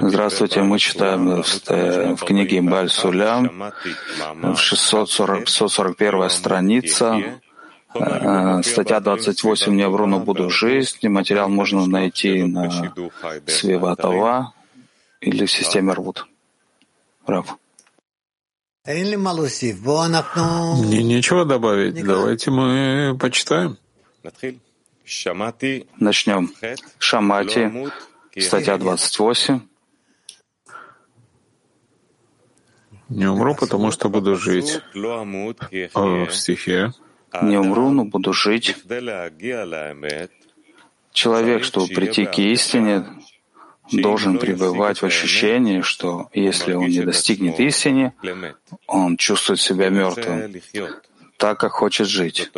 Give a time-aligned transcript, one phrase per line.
[0.00, 1.42] Здравствуйте, мы читаем
[2.16, 3.72] в книге Баль Сулям,
[4.42, 7.40] в 641 страница,
[7.94, 11.08] э, статья 28 «Не вру, но буду жизнь».
[11.08, 12.70] Материал можно найти на
[13.46, 14.54] Свиватова
[15.20, 16.26] или в системе Рвут.
[17.26, 17.58] Рав.
[20.78, 22.02] Мне нечего добавить.
[22.02, 23.76] Давайте мы почитаем.
[25.98, 26.50] Начнем.
[26.98, 27.70] Шамати,
[28.40, 29.60] статья 28.
[33.08, 34.80] Не умру, потому что буду жить.
[35.94, 36.92] О, в стихе.
[37.42, 38.76] Не умру, но буду жить.
[41.12, 43.06] Человек, чтобы прийти к истине,
[43.92, 48.12] должен пребывать в ощущении, что если он не достигнет истины,
[48.86, 50.54] он чувствует себя мертвым,
[51.38, 52.50] так как хочет жить.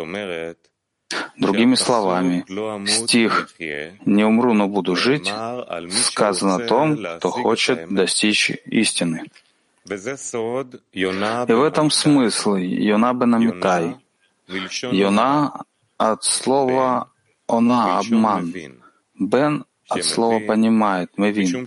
[1.37, 2.45] Другими словами,
[2.87, 3.49] стих
[4.05, 5.31] «Не умру, но буду жить»
[5.91, 9.23] сказано о том, кто хочет достичь истины.
[10.93, 13.95] И в этом смысл Йона бен Амитай.
[14.91, 15.63] Йона
[15.97, 17.09] от слова
[17.47, 18.53] «она»— обман.
[19.19, 21.65] Бен от слова «понимает», «мевин».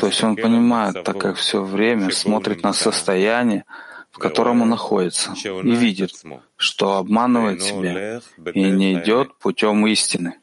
[0.00, 3.64] То есть он понимает, так как все время смотрит на состояние,
[4.12, 6.12] в котором он находится, и видит,
[6.56, 8.20] что обманывает себя
[8.52, 10.36] и не идет путем истины.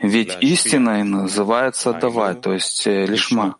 [0.00, 3.56] Ведь истиной называется давай, то есть э, лишма.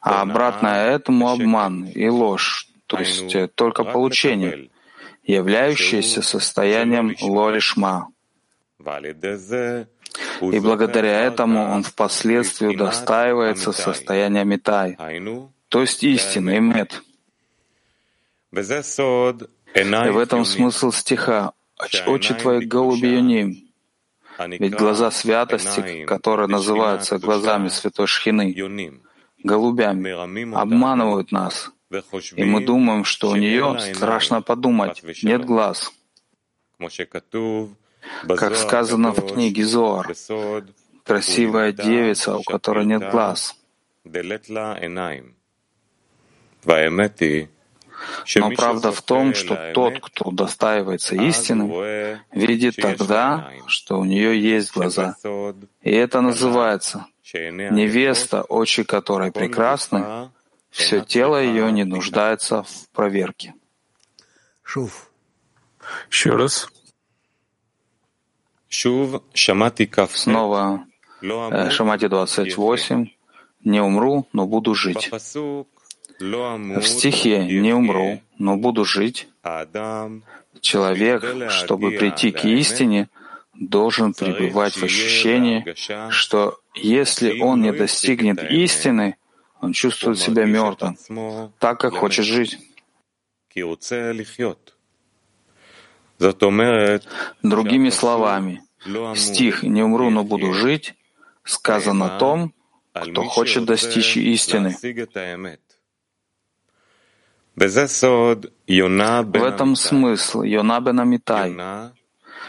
[0.00, 4.70] А обратно этому обман и ложь, то есть э, только получение,
[5.24, 8.08] являющееся состоянием ло-лишма.
[10.40, 14.96] И благодаря этому он впоследствии удостаивается состояния Митай,
[15.68, 17.02] то есть истины, имет.
[18.52, 21.52] И в этом смысл стиха.
[22.06, 23.64] «Очи твои голуби
[24.38, 28.54] ведь глаза святости, которые называются глазами святой Шхины,
[29.42, 31.70] голубями, обманывают нас,
[32.36, 35.92] и мы думаем, что у нее страшно подумать, нет глаз.
[38.26, 40.14] Как сказано в книге Зоар,
[41.04, 43.56] красивая девица, у которой нет глаз.
[48.36, 54.74] Но правда в том, что тот, кто удостаивается истины, видит тогда, что у нее есть
[54.74, 55.16] глаза.
[55.82, 60.30] И это называется невеста, очи которой прекрасны,
[60.70, 63.54] все тело ее не нуждается в проверке.
[66.10, 66.68] Еще раз.
[70.14, 70.86] Снова
[71.22, 73.06] э, Шамати 28.
[73.64, 75.10] «Не умру, но буду жить».
[75.10, 79.28] В стихе «Не умру, но буду жить»
[80.60, 83.08] человек, чтобы прийти к истине,
[83.54, 85.64] должен пребывать в ощущении,
[86.10, 89.16] что если он не достигнет истины,
[89.60, 90.96] он чувствует себя мертвым,
[91.58, 92.58] так как хочет жить.
[97.42, 98.62] Другими словами,
[99.14, 100.94] стих «Не умру, но буду жить»
[101.44, 102.52] сказан о том,
[102.92, 104.76] кто хочет достичь истины.
[107.56, 107.62] В
[109.44, 111.56] этом смысл Йона бен Амитай.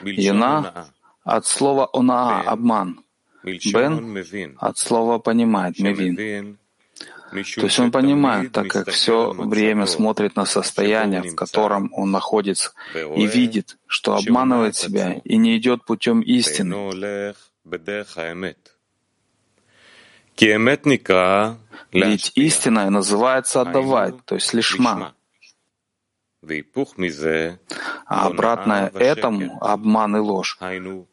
[0.03, 0.90] Йона
[1.23, 3.00] от слова «онаа»— обман.
[3.44, 6.57] Бен от слова «понимает»— мевин.
[7.44, 12.72] То есть он понимает, так как все время смотрит на состояние, в котором он находится,
[12.94, 16.75] и видит, что обманывает себя и не идет путем истины.
[21.91, 25.13] Ведь истина называется отдавать, то есть лишма.
[28.06, 30.59] А обратное этому— обман и ложь,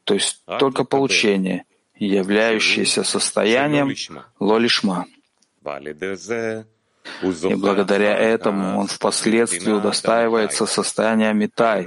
[0.05, 1.65] то есть только получение,
[1.97, 3.95] являющееся состоянием
[4.41, 5.07] лолишма.
[7.43, 11.87] И благодаря этому он впоследствии удостаивается состояния Митай,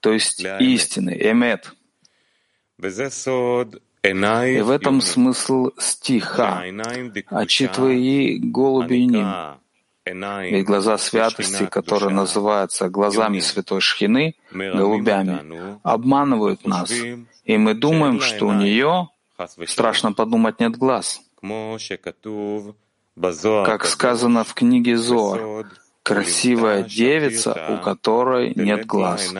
[0.00, 1.72] то есть истины, эмет.
[4.02, 6.64] И в этом смысл стиха.
[7.30, 9.26] «Очи твои голуби ним».
[10.04, 16.90] Ведь глаза святости, которые называются глазами святой Шхины, голубями, обманывают нас,
[17.44, 19.08] и мы думаем, что у нее,
[19.66, 21.20] страшно подумать, нет глаз.
[23.16, 25.66] Как сказано в книге Зор,
[26.02, 29.32] красивая девица, у которой нет глаз.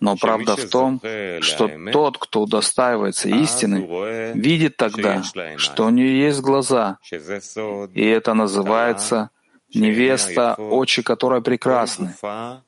[0.00, 1.00] Но правда в том,
[1.40, 5.22] что тот, кто удостаивается истины, видит тогда,
[5.56, 9.30] что у нее есть глаза, и это называется
[9.74, 12.14] невеста, очи которой прекрасны.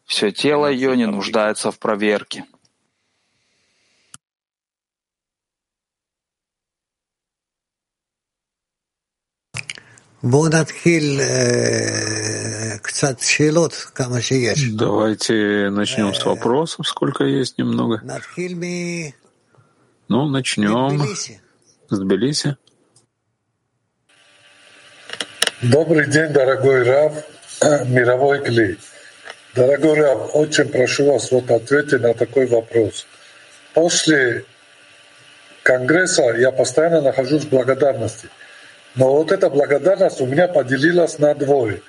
[0.05, 2.45] Все тело ее не нуждается в проверке.
[14.77, 18.01] Давайте начнем с вопросов, сколько есть немного.
[20.09, 21.01] Ну, начнем
[21.89, 22.57] с Тбилиси.
[25.63, 27.13] Добрый день, дорогой Рав,
[27.87, 28.77] мировой Кли.
[29.55, 33.07] Дорогой Рав, очень прошу вас вот ответить на такой вопрос.
[33.73, 34.45] После
[35.63, 38.29] Конгресса я постоянно нахожусь в благодарности.
[38.99, 41.81] Но вот эта благодарность у меня поделилась на двое.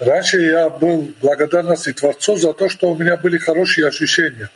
[0.00, 4.50] Раньше я был благодарности Творцу за то, что у меня были хорошие ощущения.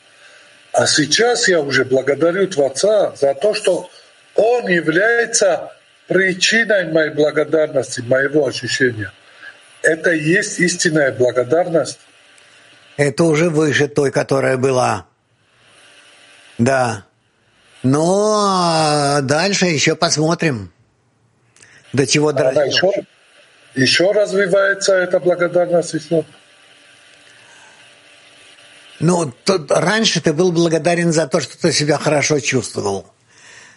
[0.73, 3.88] А сейчас я уже благодарю Творца за то, что
[4.35, 5.73] Он является
[6.08, 9.12] причиной моей благодарности, моего ощущения.
[9.82, 12.00] Это и есть истинная благодарность.
[12.97, 15.06] Это уже выше той, которая была.
[16.58, 17.05] Да.
[17.85, 20.73] Но дальше еще посмотрим,
[21.94, 22.67] до чего дорастет.
[22.67, 23.06] Еще,
[23.75, 26.25] еще развивается эта благодарность еще.
[29.00, 33.06] Ну, то, раньше ты был благодарен за то, что ты себя хорошо чувствовал.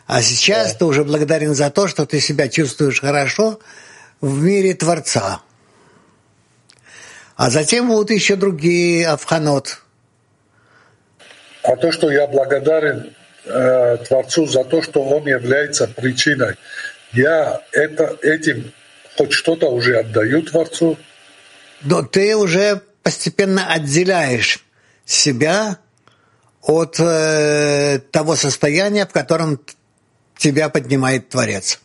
[0.08, 0.80] А сейчас да.
[0.80, 3.60] ты уже благодарен за то, что ты себя чувствуешь хорошо
[4.22, 5.42] в мире Творца.
[7.36, 9.80] А затем будут еще другие авханот.
[11.64, 13.14] А то, что я благодарен
[13.46, 16.56] э, Творцу за то, что Он является причиной,
[17.14, 18.74] я это, этим
[19.18, 20.98] хоть что-то уже отдаю Творцу.
[21.82, 24.60] Но ты уже постепенно отделяешь
[25.06, 25.78] себя
[26.62, 29.60] от э, того состояния, в котором
[30.38, 31.80] тебя поднимает Творец.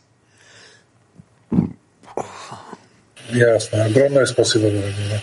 [3.30, 3.84] Ясно.
[3.84, 5.22] Огромное спасибо, дорогой.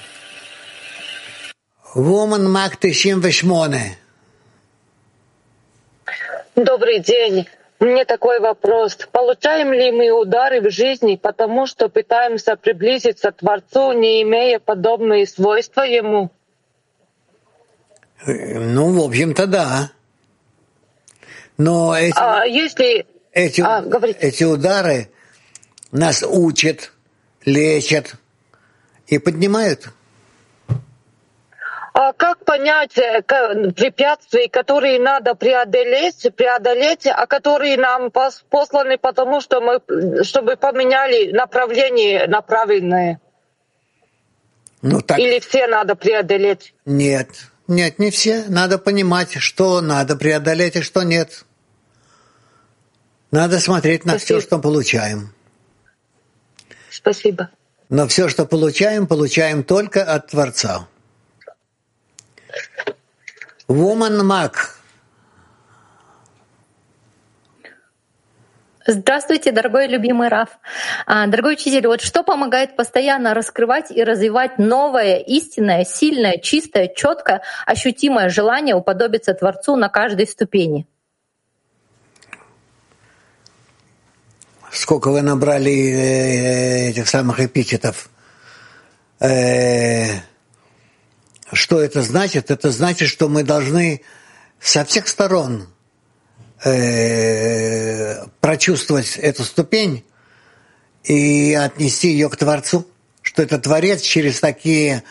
[1.95, 3.95] Woman Мак 98.
[6.55, 7.47] Добрый день.
[7.79, 8.97] Мне такой вопрос.
[9.11, 15.25] Получаем ли мы удары в жизни, потому что пытаемся приблизиться к Творцу, не имея подобные
[15.25, 16.29] свойства Ему?
[18.25, 19.91] Ну, в общем-то, да.
[21.57, 23.05] Но эти, а если...
[23.31, 23.81] эти, а,
[24.19, 25.09] эти удары
[25.91, 26.91] нас учат,
[27.45, 28.15] лечат
[29.07, 29.89] и поднимают.
[32.01, 33.21] А как понять э,
[33.73, 42.25] препятствия, которые надо преодолеть, преодолеть, а которые нам посланы потому, что мы, чтобы поменяли направление
[42.27, 43.19] на правильное?
[44.81, 45.19] Ну, так...
[45.19, 46.73] Или все надо преодолеть?
[46.85, 47.31] Нет,
[47.67, 48.45] нет, не все.
[48.47, 51.43] Надо понимать, что надо преодолеть и что нет.
[53.29, 54.39] Надо смотреть на Спасибо.
[54.39, 55.33] все, что получаем.
[56.89, 57.49] Спасибо.
[57.89, 60.87] Но все, что получаем, получаем только от Творца.
[63.69, 64.53] Woman Mac.
[68.87, 70.49] Здравствуйте, дорогой любимый Раф.
[71.05, 77.43] А, дорогой учитель, вот что помогает постоянно раскрывать и развивать новое, истинное, сильное, чистое, четкое,
[77.67, 80.87] ощутимое желание уподобиться Творцу на каждой ступени?
[84.71, 88.09] Сколько вы набрали э, этих самых эпитетов?
[89.19, 90.21] Э,
[91.53, 92.51] что это значит?
[92.51, 94.01] Это значит, что мы должны
[94.59, 95.67] со всех сторон
[96.63, 100.03] э, прочувствовать эту ступень
[101.03, 102.85] и отнести ее к Творцу,
[103.21, 105.03] что это Творец через такие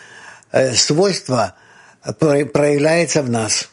[0.52, 1.54] э, свойства
[2.18, 3.68] проявляется в нас.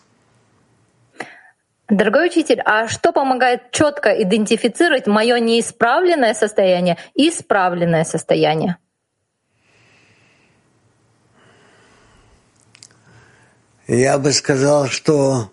[1.88, 8.78] Дорогой учитель, а что помогает четко идентифицировать мое неисправленное состояние и исправленное состояние?
[13.88, 15.52] Я бы сказал, что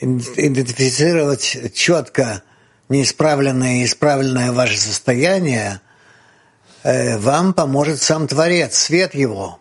[0.00, 2.42] идентифицировать четко
[2.90, 5.80] неисправленное и исправленное ваше состояние
[6.82, 9.58] э, вам поможет сам Творец, свет Его.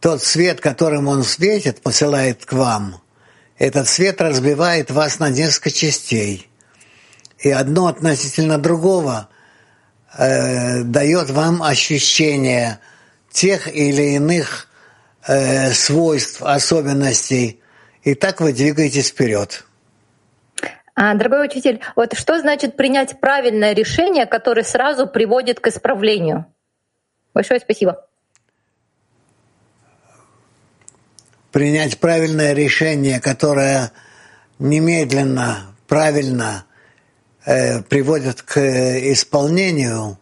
[0.00, 3.02] Тот свет, которым Он светит, посылает к вам,
[3.58, 6.48] этот свет разбивает вас на несколько частей.
[7.40, 9.28] И одно относительно другого
[10.16, 12.78] э, дает вам ощущение
[13.30, 14.67] тех или иных
[15.28, 17.60] э, свойств, особенностей,
[18.02, 19.64] и так вы двигаетесь вперед.
[20.94, 26.46] А, дорогой учитель, вот что значит принять правильное решение, которое сразу приводит к исправлению?
[27.34, 28.04] Большое спасибо.
[31.52, 33.92] Принять правильное решение, которое
[34.58, 36.64] немедленно, правильно
[37.44, 40.18] э, приводит к исполнению,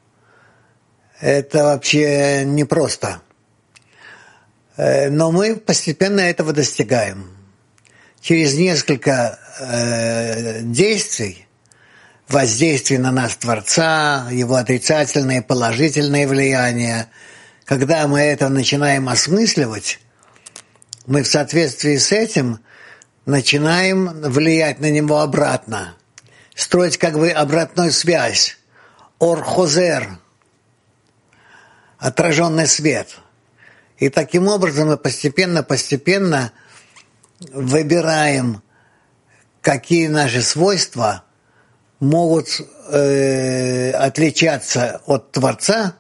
[1.21, 3.23] это вообще непросто.
[3.23, 3.26] Э,
[4.77, 7.31] но мы постепенно этого достигаем.
[8.21, 11.47] Через несколько э, действий
[12.29, 17.09] воздействие на нас Творца, его отрицательные положительные влияния.
[17.65, 20.01] Когда мы это начинаем осмысливать,
[21.07, 22.61] мы в соответствии с этим
[23.25, 25.95] начинаем влиять на него обратно,
[26.55, 28.59] строить как бы обратную связь,
[29.21, 30.19] орхозер,
[31.99, 33.17] отраженный свет.
[33.99, 36.53] И таким образом мы постепенно-постепенно
[37.53, 38.63] выбираем,
[39.63, 41.25] какие наши свойства
[41.99, 42.61] могут
[42.91, 45.97] э, отличаться от Творца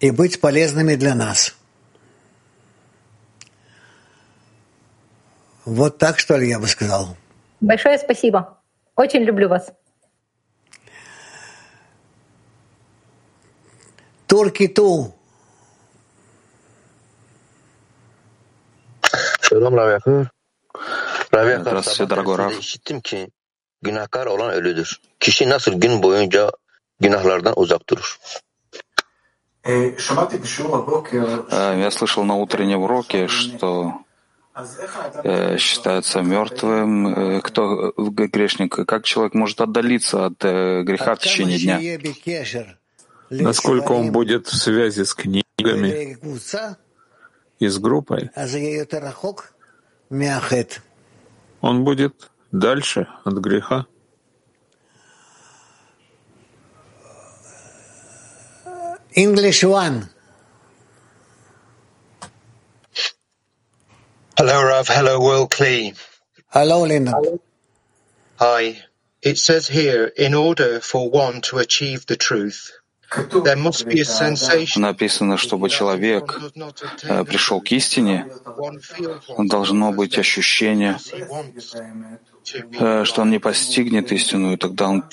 [0.00, 1.54] и быть полезными для нас.
[5.64, 7.16] Вот так, что ли, я бы сказал.
[7.60, 8.58] Большое спасибо.
[8.96, 9.72] Очень люблю вас.
[14.26, 15.14] Турки ту.
[21.60, 22.54] Здравствуйте, дорогой Раф.
[23.82, 25.00] Günahkar olan ölüdür.
[25.20, 26.50] Kişi nasıl gün boyunca
[27.00, 28.18] günahlardan uzak durur?
[31.84, 34.04] Я слышал на утреннем уроке, что
[35.24, 41.58] Э, считается мертвым, э, кто грешник, как человек может отдалиться от э, греха в течение
[41.58, 41.80] дня?
[43.30, 46.16] Насколько он будет в связи с книгами
[47.58, 48.30] и с группой,
[51.60, 53.86] он будет дальше от греха.
[59.16, 60.08] English one.
[64.36, 64.88] Hello, Rav.
[64.88, 65.94] Hello, Will Klee.
[66.48, 67.14] Hello, Linda.
[68.40, 68.82] Hi.
[69.22, 72.72] It says here, in order for one to achieve the truth,
[74.76, 76.40] Написано, чтобы человек
[77.02, 78.26] э, пришел к истине,
[79.38, 80.98] должно быть ощущение,
[82.78, 85.04] э, что он не постигнет истину, и тогда он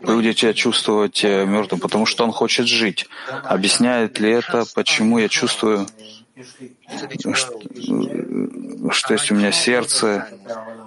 [0.00, 3.06] будет себя чувствовать э, мертвым, потому что он хочет жить.
[3.44, 5.86] Объясняет ли это, почему я чувствую
[8.92, 10.26] что есть у меня сердце,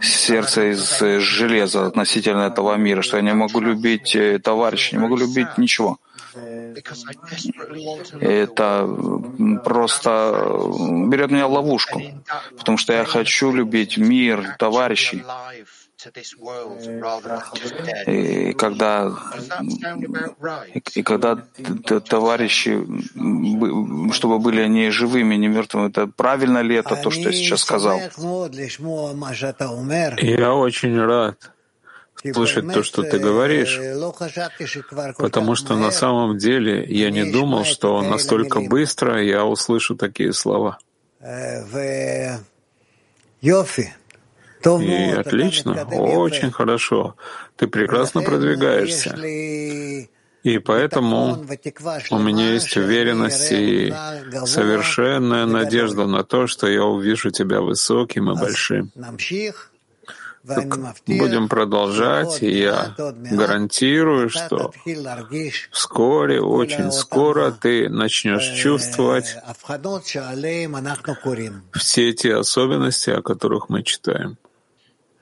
[0.01, 5.57] сердце из железа относительно этого мира, что я не могу любить товарища, не могу любить
[5.57, 5.99] ничего.
[8.19, 8.87] Это
[9.63, 10.09] просто
[11.07, 12.01] берет меня в ловушку,
[12.57, 15.23] потому что я хочу любить мир, товарищей.
[18.07, 19.11] И когда,
[20.93, 21.37] и когда
[22.01, 22.85] товарищи,
[24.11, 27.99] чтобы были они живыми, не мертвыми, это правильно ли это то, что я сейчас сказал?
[30.21, 31.52] Я очень рад
[32.31, 33.79] слышать то, что ты говоришь,
[35.17, 40.77] потому что на самом деле я не думал, что настолько быстро я услышу такие слова.
[44.63, 47.15] И отлично, очень хорошо.
[47.57, 49.15] Ты прекрасно продвигаешься.
[50.43, 51.45] И поэтому
[52.11, 53.93] у меня есть уверенность и
[54.45, 58.91] совершенная надежда на то, что я увижу тебя высоким и большим.
[60.45, 64.73] Так будем продолжать, и я гарантирую, что
[65.71, 69.37] вскоре, очень скоро ты начнешь чувствовать
[71.73, 74.37] все те особенности, о которых мы читаем.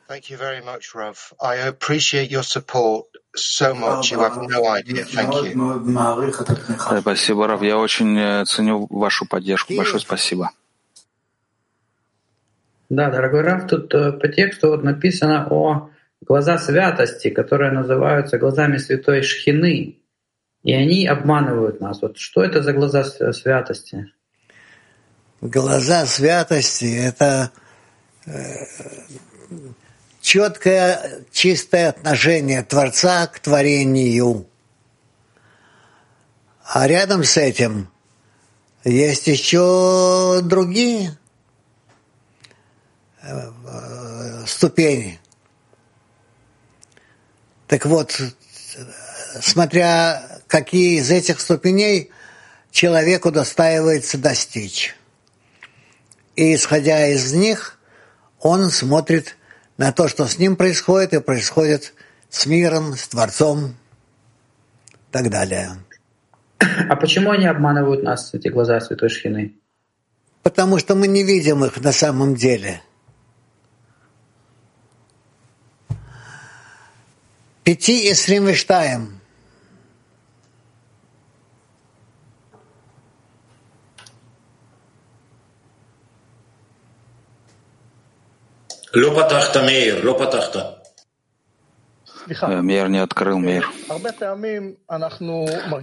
[0.10, 1.32] Thank you very much, Rav.
[1.40, 4.12] I appreciate your support so much.
[4.12, 5.06] You have no idea.
[5.06, 7.00] Thank you.
[7.00, 7.62] Спасибо, Рав.
[7.62, 9.74] Я очень э, ценю вашу поддержку.
[9.74, 10.52] Большое спасибо.
[12.92, 18.76] Да, дорогой Раф, тут э, по тексту вот написано о глаза святости, которые называются глазами
[18.76, 20.02] святой Шхины.
[20.64, 22.02] И они обманывают нас.
[22.02, 24.12] Вот что это за глаза святости?
[25.40, 27.52] Глаза святости— это
[28.26, 28.32] э,
[30.20, 34.48] четкое, чистое отношение Творца к творению.
[36.66, 37.88] А рядом с этим
[38.84, 41.21] есть еще другие э,
[44.46, 45.20] ступени.
[47.68, 48.20] Так вот,
[49.40, 52.12] смотря какие из этих ступеней
[52.72, 54.96] человеку достаивается достичь.
[56.36, 57.80] И исходя из них,
[58.40, 59.38] он смотрит
[59.78, 61.94] на то, что с ним происходит, и происходит
[62.30, 63.76] с миром, с Творцом
[64.90, 65.78] и так далее.
[66.90, 69.56] А почему они обманывают нас, эти глаза Святой Шхины?
[70.44, 72.82] Потому что мы не видим их на самом деле.
[77.70, 78.72] 5.22.
[88.94, 90.81] לא פתחת, מאיר, לא פתחת
[92.62, 93.70] мир не открыл мир.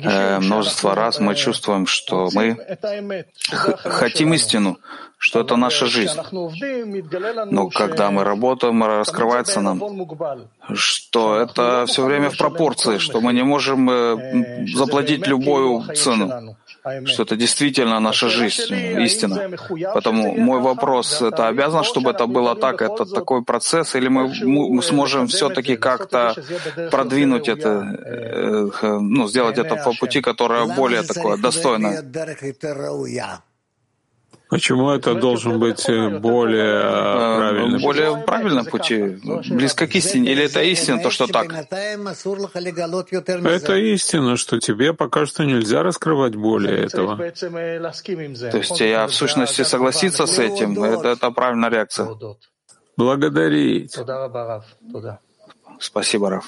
[0.04, 2.56] Э, множество раз мы чувствуем, что мы
[3.84, 4.78] хотим истину,
[5.18, 6.18] что это наша жизнь.
[7.50, 9.82] Но когда мы работаем, раскрывается нам,
[10.74, 16.56] что это все время в пропорции, что мы не можем э, заплатить любую цену
[17.04, 19.50] что это действительно наша жизнь, истина.
[19.94, 24.82] Поэтому мой вопрос, это обязан, чтобы это было так, это такой процесс, или мы, мы
[24.82, 26.34] сможем все-таки как-то
[26.90, 27.68] продвинуть это,
[28.06, 32.02] э, ну, сделать это по пути, которое более такое достойное?
[34.48, 37.82] Почему это должен быть э, более э, правильным?
[37.82, 39.18] Более правильным пути,
[39.50, 40.32] близко к истине.
[40.32, 41.52] Или это истина, то, что так?
[41.52, 41.96] Это
[43.76, 47.16] истина, что тебе пока что нельзя раскрывать более этого.
[47.16, 52.08] То есть я в сущности согласиться с этим, это, это правильная реакция.
[52.96, 53.96] Благодарить.
[55.78, 56.46] Спасибо, Раф.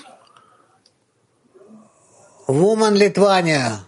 [2.46, 3.80] Вуман Литвания.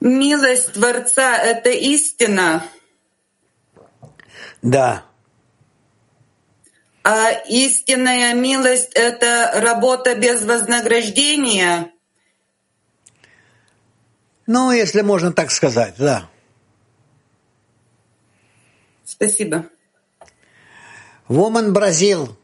[0.00, 2.62] Милость Творца— это истина?
[4.62, 5.04] Да.
[7.02, 11.92] А истинная милость— это работа без вознаграждения?
[14.46, 16.28] Ну, если можно так сказать, да.
[19.04, 19.66] Спасибо.
[21.28, 22.36] Woman Бразил.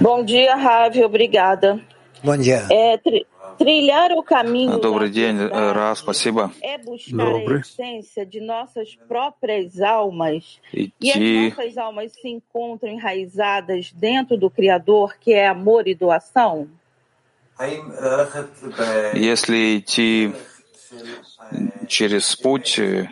[0.00, 1.02] Bom dia, Ravi.
[1.02, 1.80] Obrigada.
[4.80, 6.50] Добрый день, Ра, спасибо.
[6.62, 7.58] é buscar Добрый.
[7.58, 10.60] a essência de nossas próprias almas.
[10.72, 15.94] E as Идти, nossas almas se encontram enraizadas dentro do Criador, que é amor e
[15.94, 16.68] doação?
[19.14, 20.32] если идти
[21.86, 23.08] через путь, э,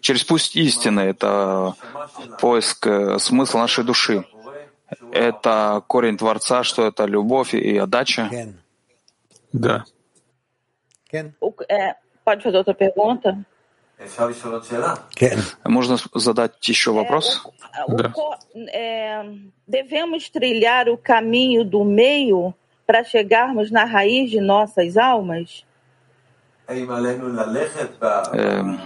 [0.00, 1.74] через путь истины, это
[2.40, 4.24] поиск э, смысла нашей души.
[5.11, 8.29] Это корень Творца, что это любовь и отдача.
[8.31, 8.53] Ken.
[9.51, 9.85] Да.
[11.11, 11.33] Ken.
[11.39, 13.43] O- é, pode fazer outra pergunta?
[15.15, 15.39] Ken.
[15.65, 17.41] Можно задать еще вопрос?
[17.87, 18.09] O Да.
[18.09, 18.37] co-
[18.71, 19.23] é,
[19.67, 22.53] devemos trilhar o caminho do meio
[22.85, 25.65] para chegarmos na raiz de nossas almas?
[28.33, 28.79] Эм,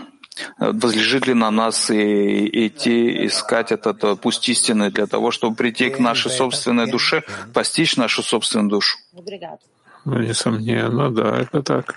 [0.59, 5.91] Возлежит ли на нас и идти, искать этот э, путь истины для того, чтобы прийти
[5.91, 8.99] к нашей собственной душе, постичь нашу собственную душу?
[10.05, 11.97] Ну, несомненно, да, это так.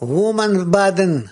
[0.00, 1.28] Woman Baden.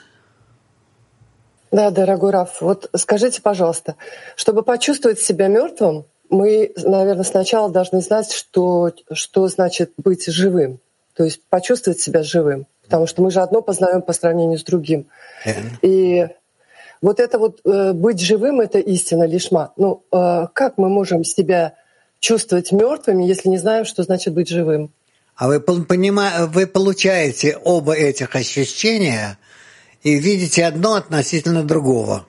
[1.71, 3.95] Да, дорогой Раф, вот скажите, пожалуйста,
[4.35, 10.81] чтобы почувствовать себя мертвым, мы, наверное, сначала должны знать, что, что значит быть живым,
[11.15, 15.07] то есть почувствовать себя живым, потому что мы же одно познаем по сравнению с другим.
[15.81, 16.27] И
[17.01, 19.73] вот это вот э, быть живым— это истина лишма.
[19.77, 21.75] Ну, э, как мы можем себя
[22.19, 24.91] чувствовать мертвыми, если не знаем, что значит быть живым?
[25.37, 29.39] А вы, понима- вы получаете оба этих ощущения
[30.03, 32.27] и видите одно относительно другого.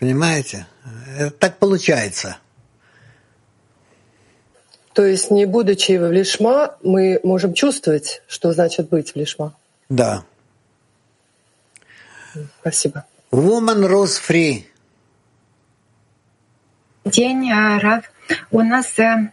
[0.00, 0.66] Понимаете?
[1.16, 2.38] Это так получается.
[4.98, 9.54] То есть, не будучи в лишма, мы можем чувствовать, что значит быть в лишма.
[9.88, 10.24] Да.
[12.60, 13.04] Спасибо.
[13.30, 14.64] Woman Rose Free.
[17.04, 18.10] День, а, Рав.
[18.50, 19.30] У нас э,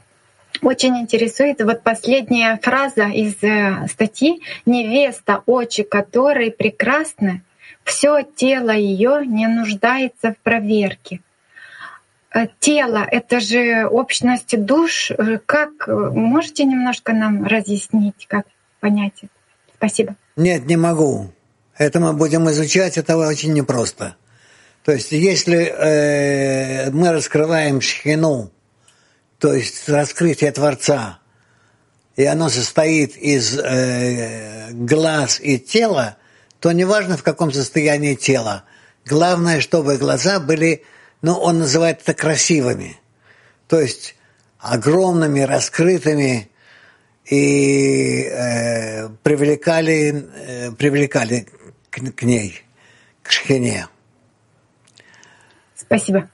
[0.61, 7.41] очень интересует вот последняя фраза из э, статьи «Невеста, очи которой прекрасны,
[7.83, 11.21] все тело ее не нуждается в проверке».
[12.35, 15.11] Э, Тело— это же общность душ.
[15.11, 18.45] Э, Как э, можете немножко нам разъяснить, как
[18.81, 19.31] понять это?
[19.77, 20.15] Спасибо.
[20.35, 21.31] Нет, не могу.
[21.77, 24.15] Это мы будем изучать, это очень непросто.
[24.83, 28.51] То есть, если э, мы раскрываем шхину,
[29.39, 31.19] то есть раскрытие Творца,
[32.17, 36.17] и оно состоит из э, глаз и тела,
[36.59, 38.63] то неважно в каком состоянии тела.
[39.05, 40.83] Главное, чтобы глаза были,
[41.21, 42.99] ну, он называет это красивыми.
[43.67, 44.15] То есть
[44.59, 46.51] огромными, раскрытыми
[47.25, 51.47] и э, привлекали, э, привлекали
[51.89, 52.63] к, к ней,
[53.23, 53.87] к шхине.
[55.75, 56.29] Спасибо.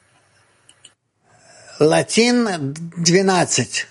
[1.80, 3.88] Латин 12.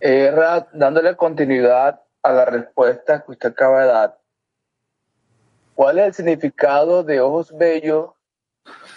[0.00, 4.18] Eh, Rad, dándole continuidad a la respuesta que usted acaba de dar,
[5.78, 8.10] ¿Cuál es el significado de ojos bellos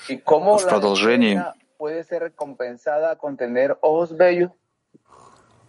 [0.10, 4.52] y cómo la puede ser recompensada con tener ojos bellos?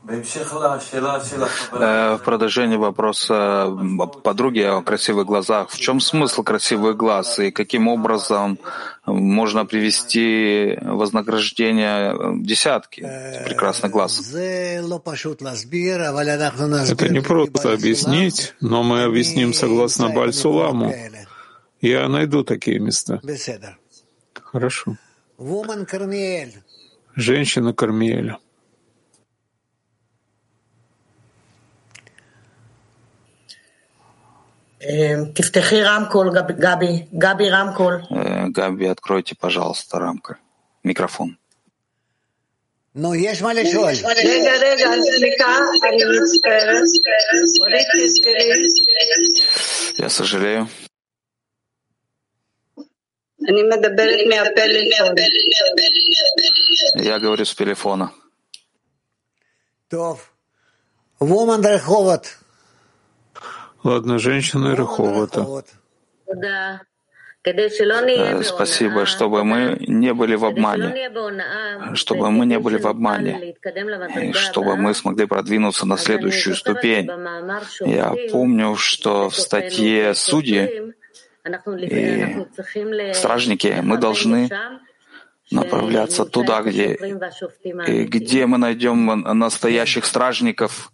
[0.04, 0.22] Э,
[2.16, 3.70] в продолжение вопроса
[4.24, 5.70] подруги о красивых глазах.
[5.70, 8.58] В чем смысл красивых глаз и каким образом
[9.06, 13.00] можно привести вознаграждение десятки
[13.44, 14.32] прекрасных глаз?
[16.90, 20.92] Это не просто объяснить, но мы объясним согласно Бальсуламу.
[21.80, 23.20] Я найду такие места.
[24.34, 24.96] Хорошо.
[27.14, 28.38] Женщина Кармиэля.
[35.33, 36.29] תפתחי רמקול,
[36.59, 37.05] גבי.
[37.17, 38.01] גבי, רמקול.
[38.53, 40.33] Габи, откройте, пожалуйста, рамку.
[40.85, 41.35] Микрофон.
[42.95, 43.91] Ну, יש מה לשאול.
[44.25, 45.57] רגע, רגע, סליחה,
[45.89, 46.83] אני מצטערת.
[47.61, 48.67] אורית, תסגרי.
[49.99, 50.65] Я сожалею.
[53.49, 55.15] אני מדברת מהפלאפון.
[56.95, 58.07] Я говорю с телефона.
[59.87, 60.21] טוב.
[61.21, 62.40] וומן רחובות.
[63.84, 65.64] Ладно, женщина Раховата.
[67.44, 71.10] Э, Спасибо, чтобы мы не были в обмане,
[71.94, 73.56] чтобы мы не были в обмане,
[74.20, 77.10] и чтобы мы смогли продвинуться на следующую ступень.
[77.80, 80.94] Я помню, что в статье «Судьи»
[81.44, 84.48] и «Стражники» мы должны
[85.50, 86.96] направляться туда, где,
[88.04, 90.92] где мы найдем настоящих стражников.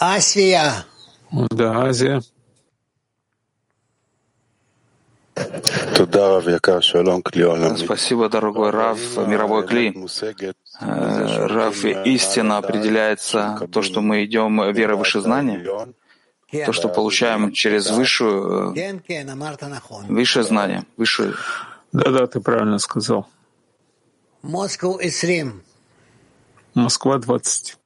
[0.00, 0.86] Асия.
[1.30, 2.22] Да, Азия.
[7.76, 9.94] Спасибо, дорогой Рав, мировой Кли.
[10.80, 15.62] Э, Рав, истина определяется то, что мы идем верой выше знания,
[16.50, 18.74] то, что получаем через высшую,
[20.08, 21.34] высшее знание, высшее.
[21.92, 23.28] Да-да, ты правильно сказал.
[26.72, 27.79] Москва 20.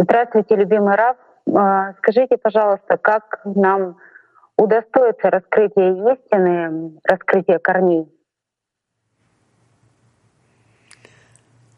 [0.00, 1.16] Здравствуйте, любимый Рав.
[1.56, 3.96] А, скажите, пожалуйста, как нам
[4.56, 8.06] удостоиться раскрытия истины, раскрытия корней?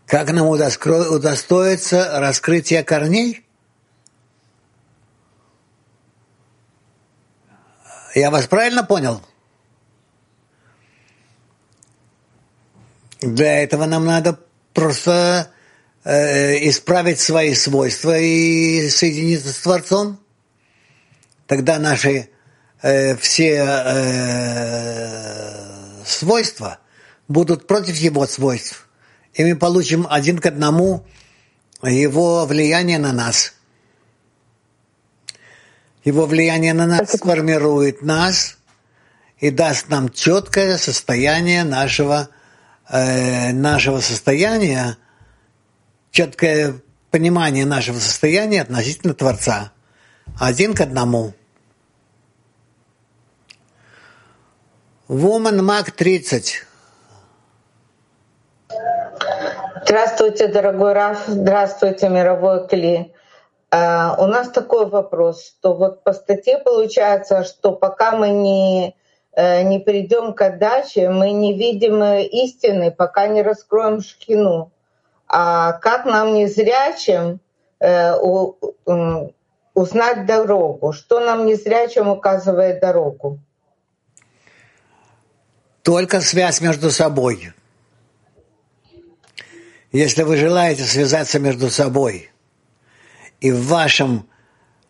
[0.07, 3.47] Как нам удостоится раскрытия корней?
[8.15, 9.23] Я вас правильно понял?
[13.23, 14.39] Для этого нам надо
[14.75, 15.51] просто
[16.05, 20.19] исправить свои свойства и соединиться с Творцом,
[21.47, 22.31] тогда наши
[22.81, 25.21] э, все э,
[26.07, 26.79] свойства
[27.29, 28.89] будут против его свойств,
[29.35, 31.05] и мы получим один к одному
[31.83, 33.55] его влияние на нас.
[36.05, 38.57] Его влияние на нас сформирует нас
[39.39, 42.31] и даст нам четкое состояние нашего,
[42.89, 44.97] э, нашего состояния,
[46.11, 46.75] четкое
[47.11, 49.73] понимание нашего состояния относительно Творца.
[50.39, 51.33] Один к одному.
[55.09, 56.67] Woman Маг 30.
[59.85, 61.25] Здравствуйте, дорогой Раф.
[61.27, 63.13] Здравствуйте, мировой Кли.
[63.73, 68.97] Uh, у нас такой вопрос, что вот по статье получается, что пока мы не,
[69.37, 74.73] uh, не придем к отдаче, мы не видим истины, пока не раскроем шхину
[75.33, 77.39] а как нам незрячим
[77.79, 78.15] э,
[79.75, 80.93] узнать дорогу?
[80.93, 83.39] Что нам незрячим указывает дорогу?
[85.83, 87.53] Только связь между собой.
[89.93, 92.31] Если вы желаете связаться между собой
[93.41, 94.29] и в вашем,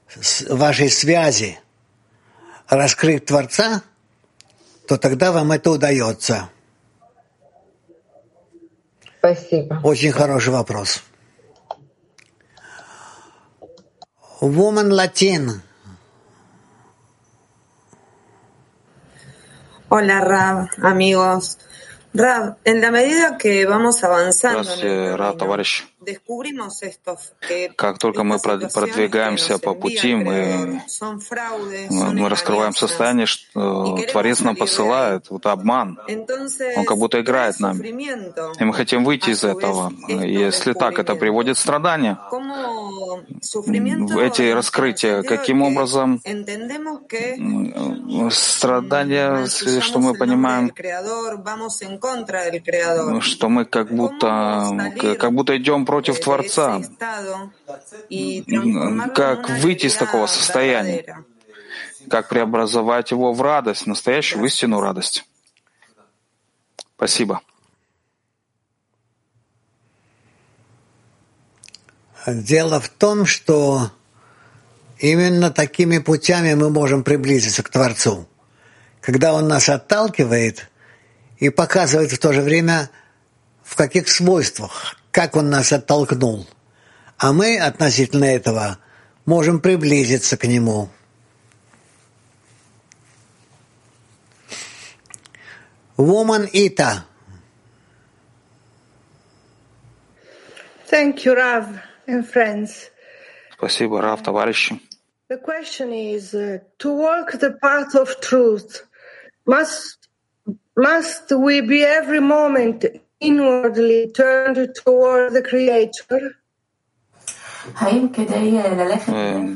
[0.09, 1.61] в вашей связи
[2.66, 3.83] раскрыть Творца,
[4.88, 6.48] то тогда вам это удается.
[9.19, 9.80] Спасибо.
[9.84, 11.02] Очень хороший вопрос.
[14.41, 15.62] Woman Latin.
[19.89, 21.58] Hola, Rab, amigos.
[22.13, 25.86] Rab, en la medida que vamos avanzando, Рад, товарищ.
[27.77, 30.83] Как только мы продвигаемся по пути, мы,
[31.91, 35.99] мы раскрываем состояние, что Творец нам посылает, вот обман.
[36.77, 37.87] Он как будто играет нами.
[38.59, 39.93] И мы хотим выйти из этого.
[40.09, 42.19] Если так, это приводит к страданию.
[44.21, 46.21] Эти раскрытия, каким образом
[48.31, 49.47] страдания,
[49.81, 50.73] что мы понимаем,
[53.21, 56.81] что мы как будто, как будто идем против Творца.
[59.12, 61.24] Как выйти из такого состояния?
[62.09, 65.24] Как преобразовать его в радость, настоящую истинную радость?
[66.94, 67.40] Спасибо.
[72.24, 73.90] Дело в том, что
[74.98, 78.29] именно такими путями мы можем приблизиться к Творцу.
[79.00, 80.70] Когда Он нас отталкивает
[81.38, 82.90] и показывает в то же время,
[83.64, 86.46] в каких свойствах, как Он нас оттолкнул.
[87.18, 88.79] А мы относительно этого
[89.27, 90.88] можем приблизиться к Нему.
[95.96, 97.05] Woman Ita.
[100.90, 101.66] Thank you, Rav
[102.07, 102.90] and friends.
[103.53, 104.81] Спасибо, Рав, товарищи.
[105.29, 108.83] The question is, uh, to walk the path of truth,
[109.46, 110.09] must,
[110.75, 112.87] must we be every moment
[113.20, 116.37] inwardly turned toward the Creator?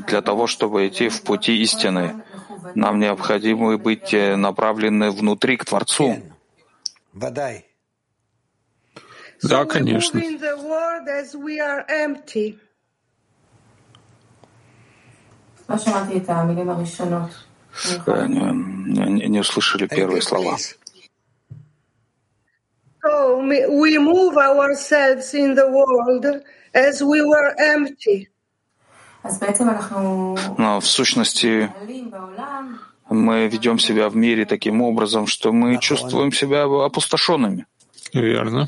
[0.07, 2.23] Для того, чтобы идти в пути истины,
[2.75, 6.21] нам необходимо быть направлены внутри к Творцу.
[9.41, 10.21] Да, конечно.
[18.27, 20.57] Не, не, не услышали первые слова.
[23.05, 26.25] So we move ourselves in the world
[26.73, 28.29] as we were empty.
[30.57, 31.71] Но в сущности
[33.09, 37.65] мы ведем себя в мире таким образом, что мы чувствуем себя опустошенными.
[38.13, 38.67] Верно.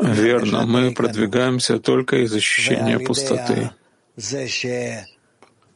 [0.00, 3.70] Верно, мы продвигаемся только из ощущения пустоты.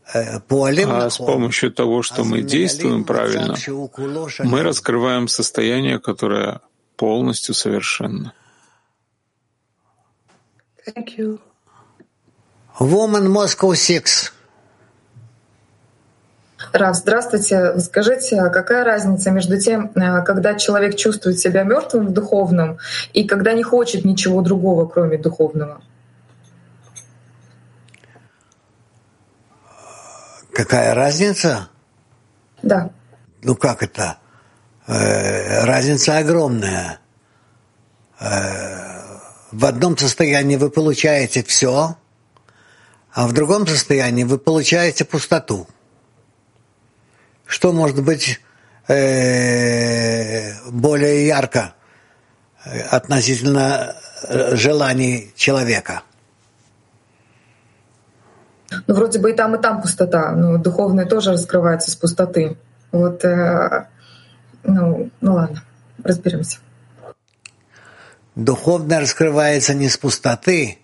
[0.04, 3.54] А с помощью того, что мы действуем правильно,
[4.40, 6.60] мы раскрываем состояние, которое
[6.96, 8.32] полностью совершенно.
[10.86, 11.38] Thank you.
[12.80, 14.32] Woman Moscow 6.
[16.72, 17.78] Рав, здравствуйте.
[17.78, 22.78] Скажите, а какая разница между тем, э, когда человек чувствует себя мертвым в духовном
[23.12, 25.82] и когда не хочет ничего другого, кроме духовного?
[30.52, 31.70] Какая разница?
[32.62, 32.90] Да.
[33.42, 34.18] Ну как это?
[34.86, 36.98] Э, разница огромная.
[38.20, 39.18] Э,
[39.50, 41.96] в одном состоянии вы получаете все,
[43.12, 45.66] а в другом состоянии вы получаете пустоту.
[47.46, 48.38] Что может быть
[48.88, 51.74] э, более ярко
[52.90, 53.96] относительно
[54.52, 56.02] желаний человека?
[58.86, 62.56] Ну, вроде бы и там, и там пустота, но духовное тоже раскрывается с пустоты.
[62.90, 63.86] Вот, э,
[64.64, 65.62] ну, ну ладно,
[66.02, 66.58] разберемся.
[68.34, 70.78] Духовное раскрывается не с пустоты,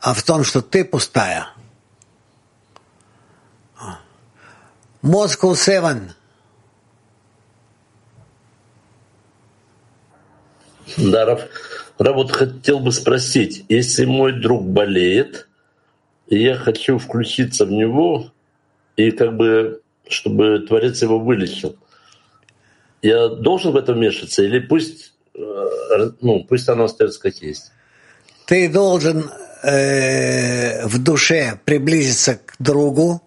[0.00, 1.46] а в том, что ты пустая.
[5.02, 6.10] Moscow Seven.
[10.98, 11.42] Да, Раф,
[11.98, 15.48] Раф, вот хотел бы спросить, если мой друг болеет,
[16.36, 18.32] я хочу включиться в него,
[18.96, 21.76] и как бы, чтобы Творец его вылечил,
[23.02, 27.72] я должен в это вмешаться, или пусть, э, ну, пусть оно остается как есть?
[28.46, 29.30] Ты должен
[29.62, 33.22] э, в душе приблизиться к другу,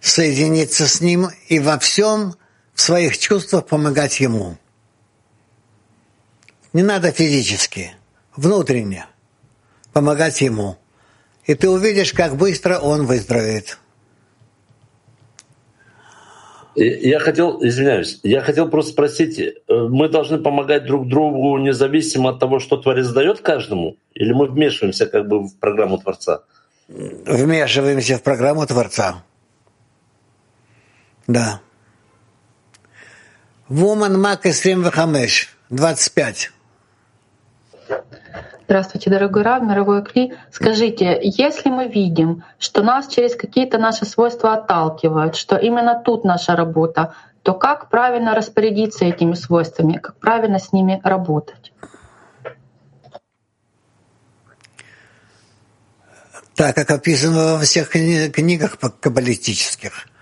[0.00, 2.34] соединиться с ним и во всем
[2.74, 4.58] в своих чувствах помогать ему.
[6.72, 7.92] Не надо физически,
[8.36, 9.06] внутренне
[9.92, 10.76] помогать ему.
[11.46, 13.78] И ты увидишь, как быстро он выздоровеет.
[16.74, 22.38] Я хотел, извиняюсь, я хотел просто спросить, э, мы должны помогать друг другу независимо от
[22.38, 23.96] того, что Творец дает каждому?
[24.12, 26.42] Или мы вмешиваемся как бы в программу Творца?
[26.88, 29.24] Вмешиваемся в программу Творца.
[31.26, 31.62] Да.
[33.70, 36.50] Woman Mac 25, 25.
[38.66, 40.34] Здравствуйте, дорогой Рав, дорогой Кли.
[40.52, 46.56] Скажите, если мы видим, что нас через какие-то наши свойства отталкивают, что именно тут наша
[46.56, 51.72] работа, то как правильно распорядиться этими свойствами, как правильно с ними работать?
[56.56, 60.08] Так, как описано во всех книгах каббалистических—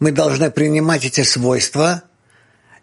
[0.00, 2.02] мы должны принимать эти свойства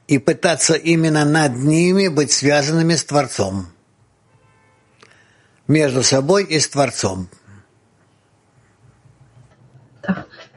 [0.08, 3.68] и пытаться именно над ними быть связанными с Творцом.
[5.72, 7.30] Между собой и с Творцом.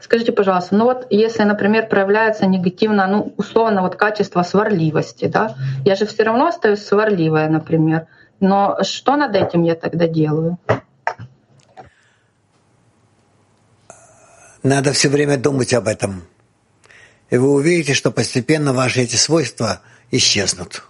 [0.01, 5.95] Скажите, пожалуйста, ну вот если, например, проявляется негативно, ну, условно, вот качество сварливости, да, я
[5.95, 8.07] же все равно остаюсь сварливая, например,
[8.39, 10.57] но что над этим я тогда делаю?
[14.63, 16.23] Надо все время думать об этом
[17.29, 20.83] и вы увидите, что постепенно ваши эти свойства исчезнут.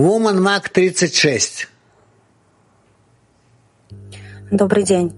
[0.00, 1.68] Woman Mac 36.
[4.50, 5.12] Добрый день.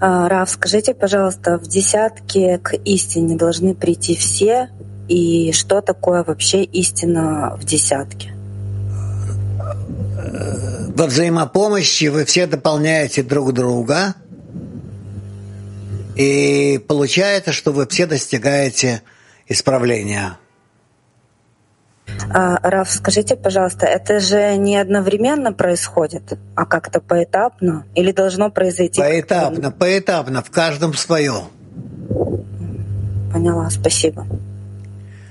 [0.00, 4.70] А, Рав, скажите, пожалуйста, в десятке к истине должны прийти все,
[5.08, 8.34] и что такое вообще истина в десятке?
[10.96, 14.16] Во взаимопомощи вы все дополняете друг друга,
[16.16, 19.02] и получается, что вы все достигаете
[19.46, 20.36] исправления.
[22.30, 27.84] А, Раф, скажите, пожалуйста, это же не одновременно происходит, а как-то поэтапно?
[27.94, 29.00] Или должно произойти?
[29.00, 31.44] Поэтапно, поэтапно, в каждом свое.
[33.32, 34.26] Поняла, спасибо.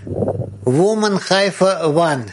[0.06, 2.30] Woman Haifa One.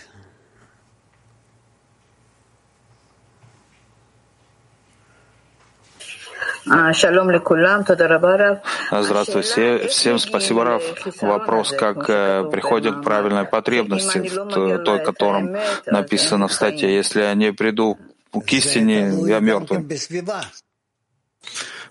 [8.91, 9.89] А, Здравствуйте.
[9.89, 10.83] Всем спасибо, Раф.
[11.21, 12.07] Вопрос, как
[12.51, 16.95] приходят к правильной потребности, в той, котором написано в статье.
[16.95, 17.99] Если я не приду
[18.33, 19.87] к истине, я мертвый.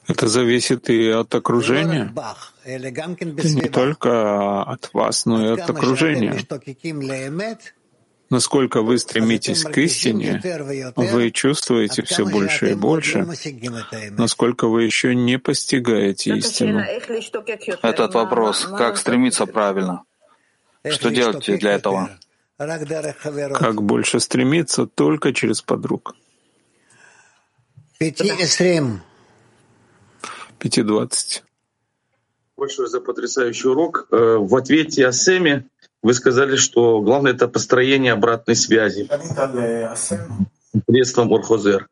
[0.07, 2.13] Это зависит и от окружения.
[2.65, 6.39] И не только от вас, но и от окружения.
[8.31, 10.41] Насколько вы стремитесь к истине,
[10.95, 13.27] вы чувствуете все больше и больше,
[14.11, 16.79] насколько вы еще не постигаете истину.
[17.81, 20.03] Этот вопрос, как стремиться правильно?
[20.89, 22.09] Что делать для этого?
[22.57, 26.15] Как больше стремиться только через подруг.
[30.57, 31.43] Пяти двадцать.
[32.55, 34.07] Большое за потрясающий урок.
[34.11, 35.65] Э, в ответе о Сэме
[36.01, 39.07] вы сказали, что главное— это построение обратной связи
[40.87, 41.87] средством Орхозер.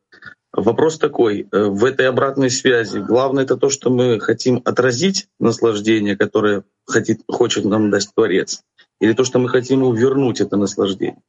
[0.52, 6.18] Вопрос такой, э, в этой обратной связи главное это то, что мы хотим отразить наслаждение,
[6.18, 8.64] которое хотит, хочет нам дать Творец,
[9.00, 11.22] или то, что мы хотим ему вернуть это наслаждение?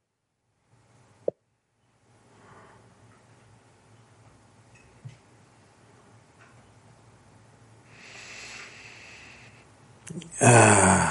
[10.42, 11.10] Ah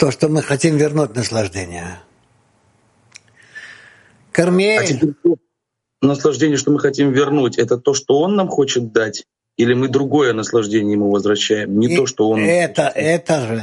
[0.00, 2.00] то, что мы хотим вернуть наслаждение.
[4.32, 5.14] Кармиэль.
[6.02, 9.26] А наслаждение, что мы хотим вернуть, это то, что он нам хочет дать,
[9.58, 12.40] или мы другое наслаждение ему возвращаем, не И то, что он.
[12.40, 13.62] Это, это же.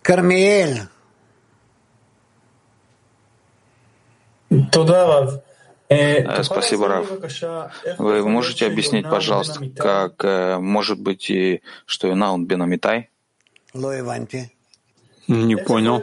[0.00, 0.84] Кармиэль.
[4.72, 5.42] Туда,
[5.90, 7.12] э, Спасибо, Раф.
[7.98, 13.10] Вы можете объяснить, пожалуйста, как э, может быть и что Инаун Бенамитай?
[15.28, 16.02] Не понял.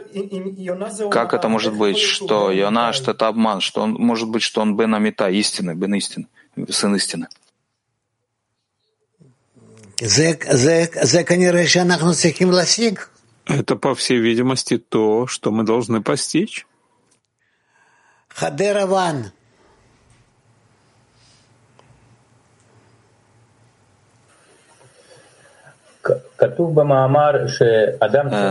[1.10, 4.76] Как это может быть, что Йона, что это обман, что он может быть, что он
[4.76, 6.26] Бен Амита, истины, Бен истины,
[6.70, 7.28] сын истины?
[13.44, 16.66] Это, по всей видимости, то, что мы должны постичь.
[18.28, 19.32] Хадераван.
[26.40, 26.46] Э,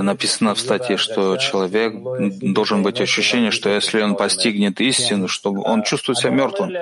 [0.01, 1.93] написано в статье, что человек
[2.41, 6.73] должен быть ощущение, что если он постигнет истину, что он чувствует себя мертвым.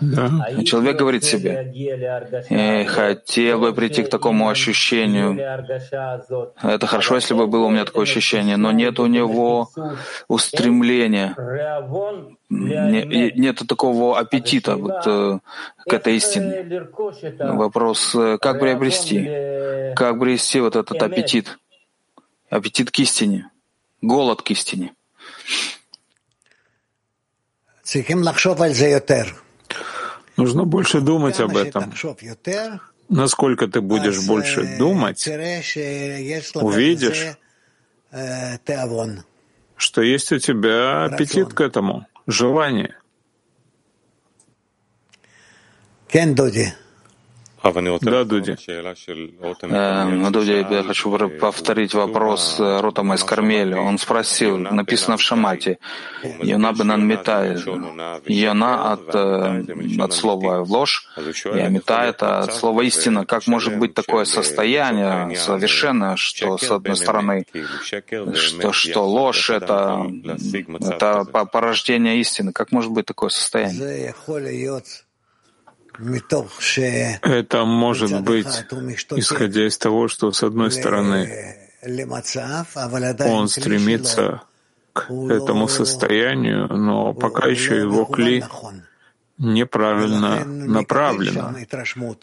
[0.00, 0.30] Да.
[0.64, 1.74] Человек говорит себе,
[2.48, 5.38] «Э, хотел бы прийти к такому ощущению.
[6.62, 9.68] Это хорошо, если бы было у меня такое ощущение, но нет у него
[10.28, 11.36] устремления,
[12.48, 15.38] нет такого аппетита вот, э,
[15.84, 16.86] к этой истине.
[17.40, 19.28] Вопрос, как приобрести?
[19.96, 21.58] Как обрести вот этот аппетит,
[22.50, 23.50] аппетит к истине,
[24.02, 24.94] голод к истине.
[30.36, 31.92] Нужно больше думать об этом.
[33.08, 35.28] Насколько ты будешь больше думать,
[36.54, 37.36] увидишь,
[39.76, 42.98] что есть у тебя аппетит к этому, желание.
[46.08, 46.72] Кен Доди.
[48.02, 48.56] Да, Дуди.
[49.62, 51.10] Э, Дуди, я хочу
[51.40, 53.80] повторить вопрос э, Ротама из Кармеля.
[53.80, 55.78] Он спросил, написано в Шамате,
[56.42, 57.56] Йона бенан метай.
[58.26, 59.64] Йона от, э,
[59.98, 63.24] от слова ложь, и Амита это от слова истина.
[63.24, 67.46] Как может быть такое состояние совершенное, что с одной стороны,
[68.34, 70.06] что, что ложь это,
[70.80, 72.52] это порождение истины.
[72.52, 74.14] Как может быть такое состояние?
[77.22, 78.64] Это может быть,
[79.16, 81.56] исходя из того, что, с одной стороны,
[83.26, 84.42] он стремится
[84.92, 88.44] к этому состоянию, но пока еще его кли
[89.38, 91.54] неправильно направлено,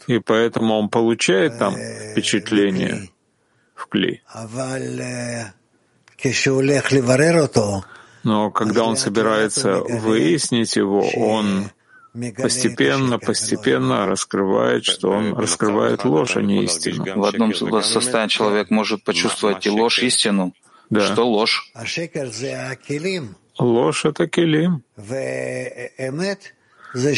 [0.08, 3.10] и поэтому он получает там впечатление
[3.74, 4.22] в клей.
[8.24, 11.70] Но когда он собирается выяснить его, он
[12.36, 17.04] постепенно, постепенно раскрывает, что он раскрывает ложь, а не истину.
[17.16, 20.54] В одном состоянии человек может почувствовать и ложь, истину.
[20.90, 21.00] Да.
[21.00, 21.72] Что ложь?
[23.58, 24.82] Ложь— это келим.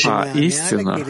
[0.06, 1.04] А истина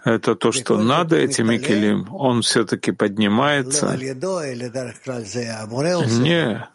[0.04, 3.96] —это то, что над этими келим, он все-таки поднимается
[6.18, 6.68] не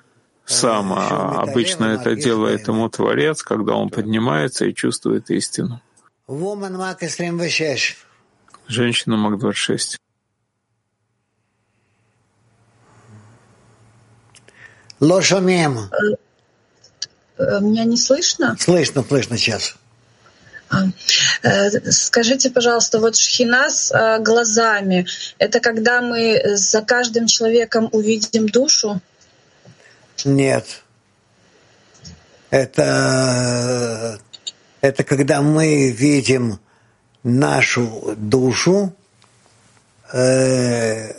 [0.45, 5.81] сам, а обычно это делает ему Творец, когда он поднимается и чувствует истину.
[8.67, 9.97] Женщина Мак 26.
[17.39, 18.57] Меня не слышно?
[18.59, 19.77] Слышно, слышно сейчас.
[20.69, 20.83] А,
[21.43, 25.07] э, скажите, пожалуйста, вот шхина с э, глазами,
[25.37, 28.99] это когда мы за каждым человеком увидим душу?
[30.25, 30.83] Нет.
[32.49, 34.19] Это,
[34.81, 36.59] это когда мы видим
[37.23, 38.95] нашу душу,
[40.13, 41.11] э,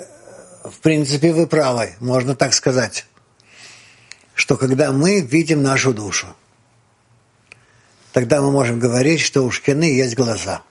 [0.64, 3.06] в принципе, вы правы, можно так сказать,
[4.34, 6.26] что когда мы видим нашу душу,
[8.12, 10.62] тогда мы можем говорить, что у шкины есть глаза.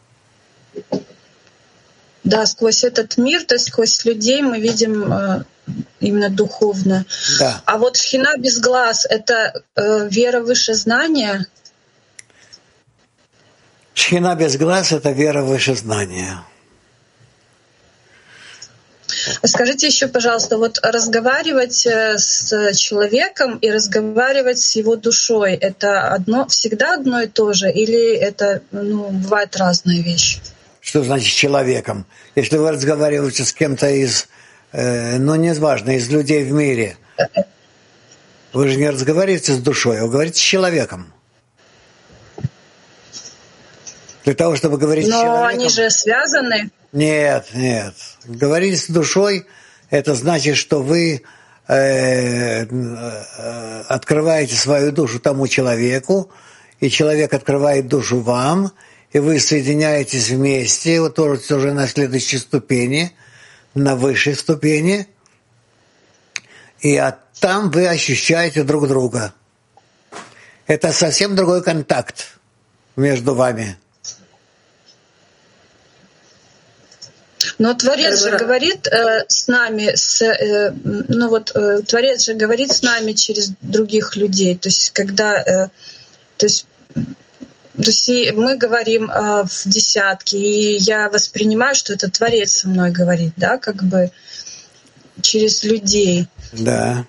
[2.23, 5.43] Да, сквозь этот мир, то есть сквозь людей мы видим э,
[6.01, 7.05] именно духовно.
[7.39, 7.61] Да.
[7.65, 11.47] А вот шхина без глаз— это э, вера выше знания?
[13.97, 16.43] Шхина без глаз— это вера выше знания.
[19.43, 26.47] Скажите еще, пожалуйста, вот разговаривать э, с человеком и разговаривать с его душой— это одно,
[26.47, 30.41] всегда одно и то же, или это ну, бывает разные вещи?
[30.79, 32.05] Что значит человеком?
[32.35, 34.27] Если вы разговариваете с кем-то из,
[34.73, 36.97] э, ну, не важно, из людей в мире,
[38.53, 41.11] вы же не разговариваете с душой, вы говорите с человеком.
[44.27, 45.41] Для того, чтобы говорить Но с человеком...
[45.41, 46.69] Но они же связаны.
[46.91, 47.93] Нет, нет.
[48.25, 49.45] Говорить с душой—
[49.89, 51.23] это значит, что вы
[51.69, 56.29] э, э, открываете свою душу тому человеку,
[56.81, 58.73] и человек открывает душу вам,
[59.13, 63.13] и вы соединяетесь вместе, вот тоже уже на следующей ступени,
[63.75, 65.07] на высшей ступени,
[66.81, 69.33] и от, там вы ощущаете друг друга.
[70.65, 72.37] Это совсем другой контакт
[72.97, 73.77] между вами.
[77.59, 82.71] Но Творец же говорит э, с нами, с, э, ну вот э, Творец же говорит
[82.71, 84.55] с нами через других людей.
[84.55, 85.69] То есть когда, э,
[86.37, 92.51] то есть то есть мы говорим э, в десятке, и я воспринимаю, что это Творец
[92.51, 94.11] со мной говорит, да, как бы
[95.21, 96.27] через людей.
[96.53, 97.05] Да.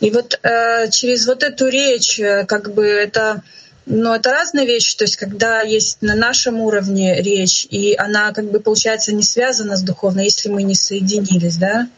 [0.00, 3.42] И вот э, через вот эту речь, э, как бы это
[3.86, 8.50] но это разные вещи, то есть когда есть на нашем уровне речь, и она как
[8.50, 11.88] бы получается не связана с духовной, если мы не соединились, да?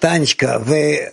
[0.00, 1.12] Танечка, вы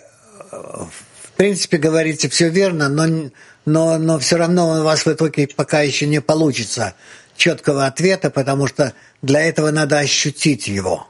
[0.49, 3.29] в принципе говорите все верно, но,
[3.65, 6.95] но, но все равно у вас в итоге пока еще не получится
[7.35, 11.08] четкого ответа, потому что для этого надо ощутить его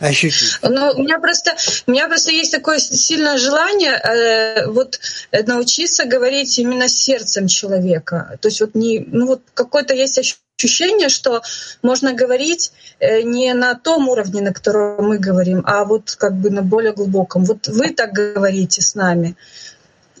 [0.00, 0.58] ощутить?
[0.62, 6.04] Ну, у меня просто, у меня просто есть такое сильное желание э, вот э, научиться
[6.04, 8.38] говорить именно сердцем человека.
[8.40, 10.18] То есть вот не, ну вот какое-то есть
[10.58, 11.42] ощущение, что
[11.82, 16.50] можно говорить э, не на том уровне, на котором мы говорим, а вот как бы
[16.50, 17.44] на более глубоком.
[17.44, 19.36] Вот вы так говорите с нами.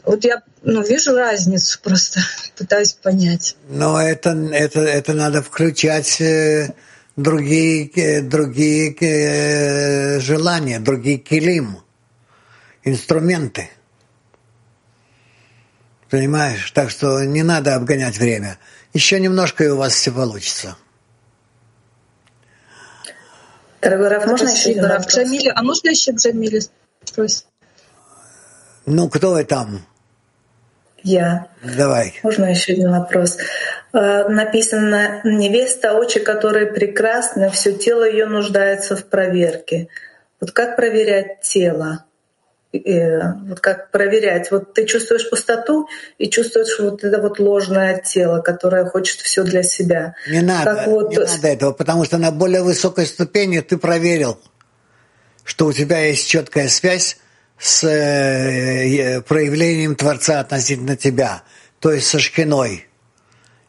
[0.04, 2.20] Вот я ну, вижу разницу, просто
[2.56, 3.56] пытаюсь понять.
[3.68, 6.74] Но это, это, это надо включать э,
[7.16, 11.78] другие, э, другие э, желания, другие килим,
[12.84, 13.70] инструменты.
[16.10, 16.70] Понимаешь?
[16.70, 18.58] Так что не надо обгонять время.
[18.92, 20.76] Еще немножко, и у вас все получится.
[23.82, 26.60] Дорогой Раф, можно еще Раф Джамили, а можно еще Джамили
[27.04, 27.46] спросить?
[28.84, 29.84] Ну, кто вы там?
[31.06, 31.46] Я.
[31.62, 32.18] Давай.
[32.24, 33.38] Можно еще один вопрос?
[33.92, 39.86] Э, написано «Невеста, очи которой прекрасны, все тело ее нуждается в проверке».
[40.40, 42.04] Вот как проверять тело?
[42.72, 44.50] Э, вот как проверять?
[44.50, 45.88] Вот ты чувствуешь пустоту
[46.18, 50.16] и чувствуешь вот это вот ложное тело, которое хочет все для себя.
[50.28, 51.10] Не надо, как вот...
[51.12, 54.40] не надо этого, потому что на более высокой ступени ты проверил,
[55.44, 57.18] что у тебя есть четкая связь
[57.58, 61.42] с э, проявлением Творца относительно тебя,
[61.80, 62.86] то есть со шкиной.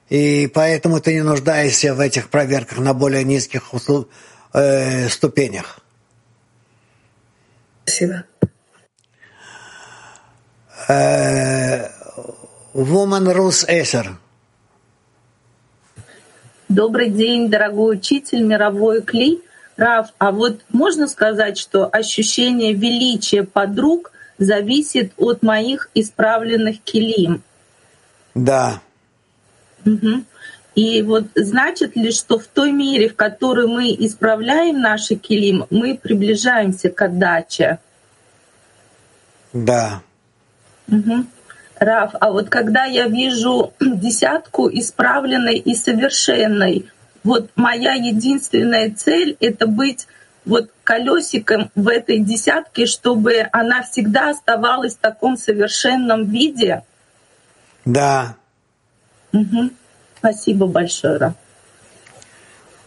[0.10, 3.72] И поэтому ты не нуждаешься в этих проверках на более низких
[4.54, 5.80] э, ступенях.
[7.86, 8.24] Спасибо.
[10.88, 11.90] Э,
[12.74, 14.18] Woman Rus Эсер.
[16.70, 19.42] Добрый день, дорогой учитель, мировой клей.
[19.78, 27.44] Рав, а вот можно сказать, что ощущение величия подруг зависит от моих исправленных килим?
[28.34, 28.82] Да.
[29.86, 30.24] Угу.
[30.76, 35.98] И вот значит ли, что в той мере, в которой мы исправляем наши килим, мы
[35.98, 37.80] приближаемся к отдаче?
[39.54, 40.02] Да.
[40.88, 41.26] Угу.
[41.80, 46.88] Раф, а вот когда я вижу десятку исправленной и совершенной,
[47.28, 50.08] вот моя единственная цель— это быть
[50.46, 56.84] вот колесиком в этой десятке, чтобы она всегда оставалась в таком совершенном виде.
[57.84, 58.38] Да.
[59.34, 59.72] Угу.
[60.20, 61.34] Спасибо большое, Раф.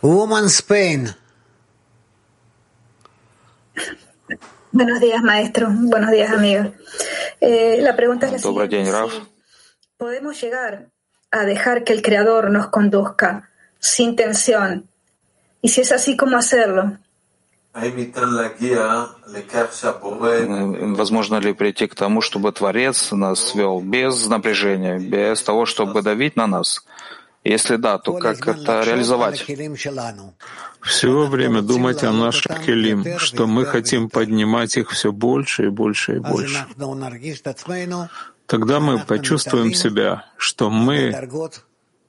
[0.03, 1.11] Woman Spain.
[4.73, 5.69] Buenos días, maestro.
[5.71, 6.69] Buenos días, amigos.
[7.41, 9.13] Eh, la pregunta es la Добрый день, Раф.
[9.99, 10.87] ¿Podemos llegar
[11.31, 13.50] a dejar que el Creador nos conduzca
[13.81, 14.85] sin tensión.
[15.63, 16.97] Y si es así, ¿cómo hacerlo?
[20.97, 26.35] Возможно ли прийти к тому, чтобы Творец нас вел без напряжения, без того, чтобы давить
[26.35, 26.85] на нас?
[27.45, 29.47] Если да, то как это реализовать?
[30.83, 36.17] Все время думать о наших келим, что мы хотим поднимать их все больше и больше
[36.17, 36.67] и больше.
[38.47, 41.15] Тогда мы почувствуем себя, что мы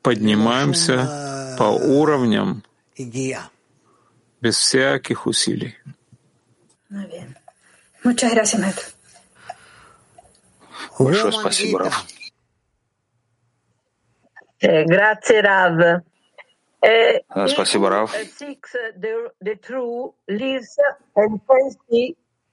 [0.01, 2.63] поднимаемся по уровням
[4.41, 5.77] без всяких усилий.
[10.97, 12.05] Большое спасибо, Раф.
[14.59, 16.01] Grazie, Rav.
[17.47, 17.89] Спасибо,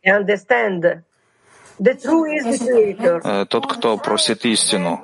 [0.05, 1.03] understand.
[1.81, 5.01] Э, тот, кто просит истину,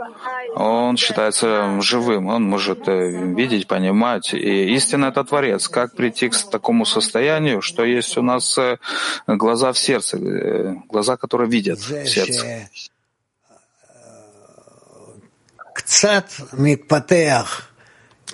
[0.56, 4.34] он считается живым, он может э, видеть, понимать.
[4.34, 5.68] И истина— это Творец.
[5.68, 8.78] Как прийти к такому состоянию, что есть у нас э,
[9.26, 10.18] глаза в сердце,
[10.88, 12.68] глаза, которые видят в сердце?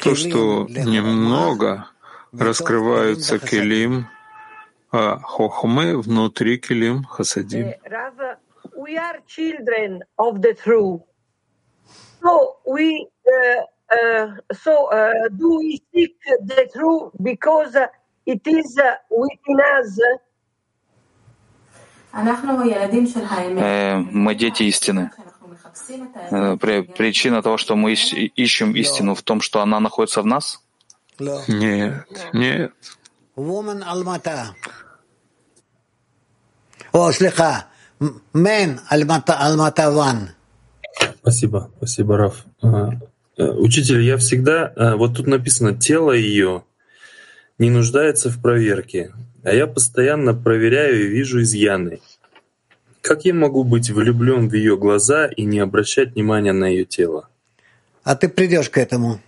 [0.03, 1.87] То, что немного
[2.33, 4.07] раскрываются келим,
[4.91, 7.75] хохмы внутри килим хасадим.
[8.77, 11.03] We are children of the truth.
[12.23, 17.77] So we uh, uh, so uh, do we seek the truth because
[18.27, 18.79] it is
[19.11, 19.99] within us.
[22.13, 25.11] Мы дети истины.
[26.97, 30.61] Причина того, что мы ищем истину в том, что она находится в нас?
[31.47, 32.73] Нет, нет.
[36.93, 37.67] О, слегка.
[38.33, 40.29] Мен One.
[41.21, 42.45] Спасибо, спасибо, Раф.
[43.37, 46.65] Учитель, я всегда, вот тут написано, тело ее
[47.59, 49.13] не нуждается в проверке,
[49.45, 52.01] а я постоянно проверяю и вижу изъяны.
[53.03, 57.29] Как я могу быть влюблен в ее глаза и не обращать внимания на ее тело?
[58.03, 59.21] А ты придешь к этому.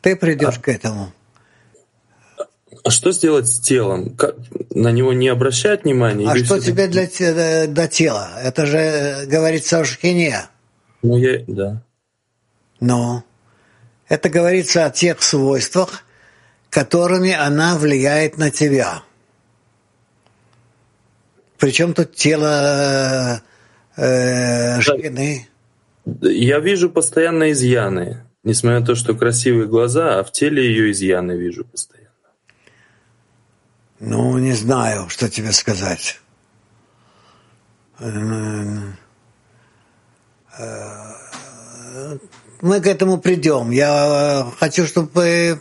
[0.00, 0.60] Ты придешь а...
[0.60, 1.12] к этому.
[2.84, 4.16] А что сделать с телом?
[4.16, 4.36] Как,
[4.70, 6.28] на него не обращать внимания?
[6.28, 8.30] А что тебе для, э, до тела?
[8.42, 10.46] Это же э, говорится о шхине.
[11.02, 11.82] Ну, я, да.
[12.80, 13.24] Но
[14.08, 16.04] это говорится о тех свойствах,
[16.68, 19.02] которыми она влияет на тебя.
[21.58, 23.42] Причем тут тело
[23.96, 25.48] э, шхины?
[26.22, 28.24] Я вижу постоянно изъяны.
[28.42, 31.99] Несмотря на то, что красивые глаза, а в теле ее изъяны вижу постоянно.
[34.00, 36.18] Ну, не знаю, что тебе сказать.
[37.98, 38.96] Мы
[42.80, 43.70] к этому придем.
[43.70, 45.60] Я хочу, чтобы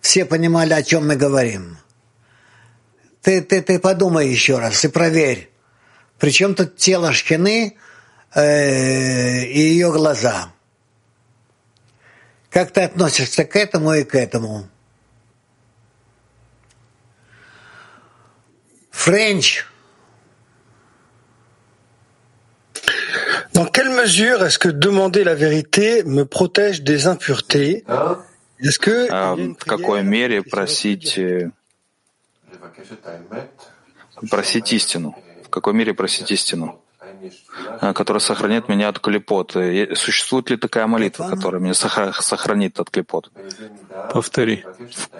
[0.00, 1.78] все понимали, о чем мы говорим.
[3.22, 5.50] Ты, ты, ты подумай еще раз и проверь.
[6.20, 7.76] Причем тут тело Шкины
[8.32, 10.52] э, и ее глаза.
[12.48, 14.68] Как ты относишься к этому и к этому?
[18.95, 19.65] French.
[23.53, 27.83] Dans quelle mesure est-ce que demander la vérité me protège des impuretés
[28.59, 31.19] Est-ce que в какой мере просить
[34.29, 35.15] просить истину?
[35.43, 36.84] В какой мере просить истину, э,
[37.94, 39.56] Которая сохранит меня от клепот?
[39.94, 43.30] Существует ли такая молитва, которая меня сохранит от клепот?
[44.12, 44.64] Повтори.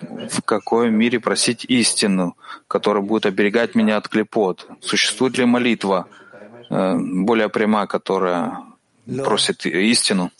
[0.01, 2.37] В, в какой мере просить истину,
[2.69, 4.67] которая будет оберегать меня от клепот?
[4.81, 6.09] Существует ли молитва
[6.71, 8.59] э, более прямая, которая
[9.07, 10.31] просит истину?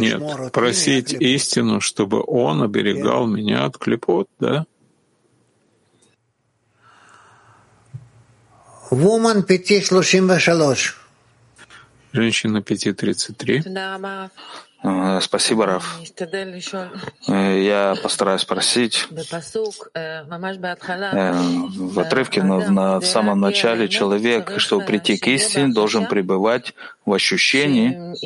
[0.00, 4.64] Нет, просить истину, чтобы он оберегал меня от клепот, да?
[8.90, 10.94] Woman 5.33.
[12.12, 14.30] Женщина 5.33.
[14.82, 16.00] Э, спасибо, Раф.
[17.28, 19.06] Э, я постараюсь спросить.
[19.94, 26.74] Э, в отрывке, но в самом начале человек, чтобы прийти к истине, должен пребывать
[27.04, 28.16] в ощущении,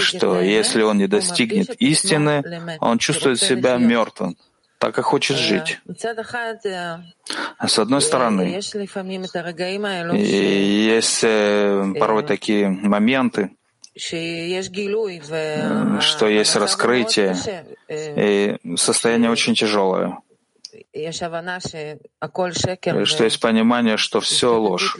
[0.00, 2.44] что если он не достигнет истины,
[2.80, 4.36] он чувствует себя мертвым
[4.78, 5.80] так как хочет жить.
[7.66, 8.42] С одной стороны,
[10.72, 11.20] есть
[11.98, 13.50] порой такие моменты,
[13.96, 14.16] что
[16.28, 17.36] есть раскрытие,
[17.88, 20.18] и состояние очень тяжелое,
[23.04, 24.96] что есть понимание, что все ложь,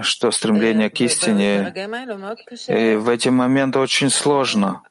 [0.00, 1.72] что стремление к истине,
[2.68, 4.82] и в эти моменты очень сложно.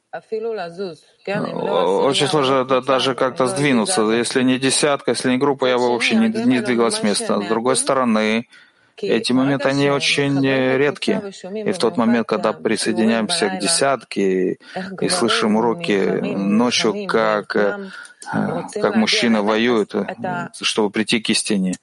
[1.28, 4.01] Очень сложно даже как-то сдвинуться.
[4.11, 7.41] Если не десятка, если не группа, я бы вообще не, не двигалась с места.
[7.41, 8.47] С другой стороны,
[8.97, 11.32] эти моменты, они очень редкие.
[11.65, 14.57] И в тот момент, когда присоединяемся к десятке
[15.01, 17.89] и слышим уроки ночью, как, э,
[18.74, 19.93] как мужчина воюет,
[20.61, 21.76] чтобы прийти к истине,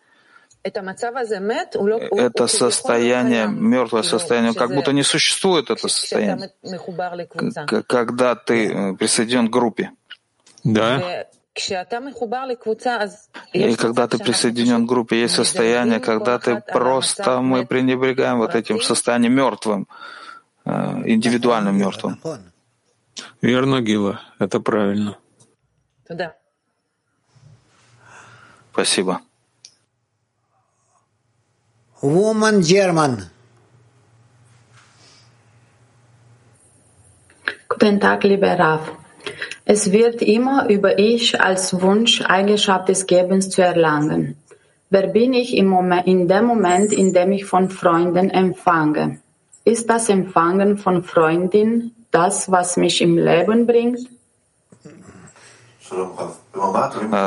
[2.10, 6.50] это состояние, мертвое состояние, как будто не существует это состояние,
[7.86, 9.90] когда ты э, присоединен к группе.
[10.64, 11.26] Да.
[13.52, 18.80] И когда ты присоединен к группе, есть состояние, когда ты просто, мы пренебрегаем вот этим
[18.80, 19.88] состоянием мертвым,
[20.64, 20.70] э,
[21.06, 22.20] индивидуальным мертвым.
[23.42, 25.18] Верно, Гила, это правильно.
[28.72, 29.20] Спасибо.
[32.00, 33.28] Woman German.
[37.68, 38.92] Guten Tag, lieber Raf.
[39.64, 44.36] Es wird immer über Ich als Wunsch Eigenschaft des Gebens zu erlangen.
[44.90, 49.18] Wer bin ich im Moment, in dem Moment, in dem ich von Freunden empfange?
[49.64, 54.08] Ist das Empfangen von Freundin das, was mich im Leben bringt?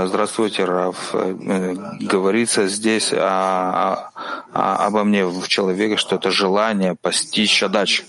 [0.05, 1.13] Здравствуйте, Раф.
[1.13, 4.11] Говорится здесь о,
[4.53, 8.03] о, обо мне в человеке, что это желание постичь отдачу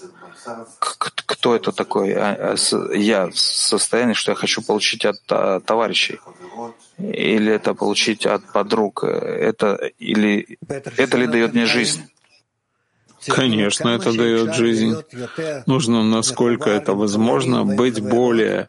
[0.79, 2.13] кто это такой?
[2.13, 6.21] А, а, я в состоянии, что я хочу получить от товарищей.
[6.99, 9.05] Или это получить от подруг.
[9.05, 10.59] Это, или,
[10.97, 12.03] это ли дает мне жизнь?
[13.27, 14.97] Конечно, это дает жизнь.
[15.67, 18.69] Нужно, насколько это возможно, быть более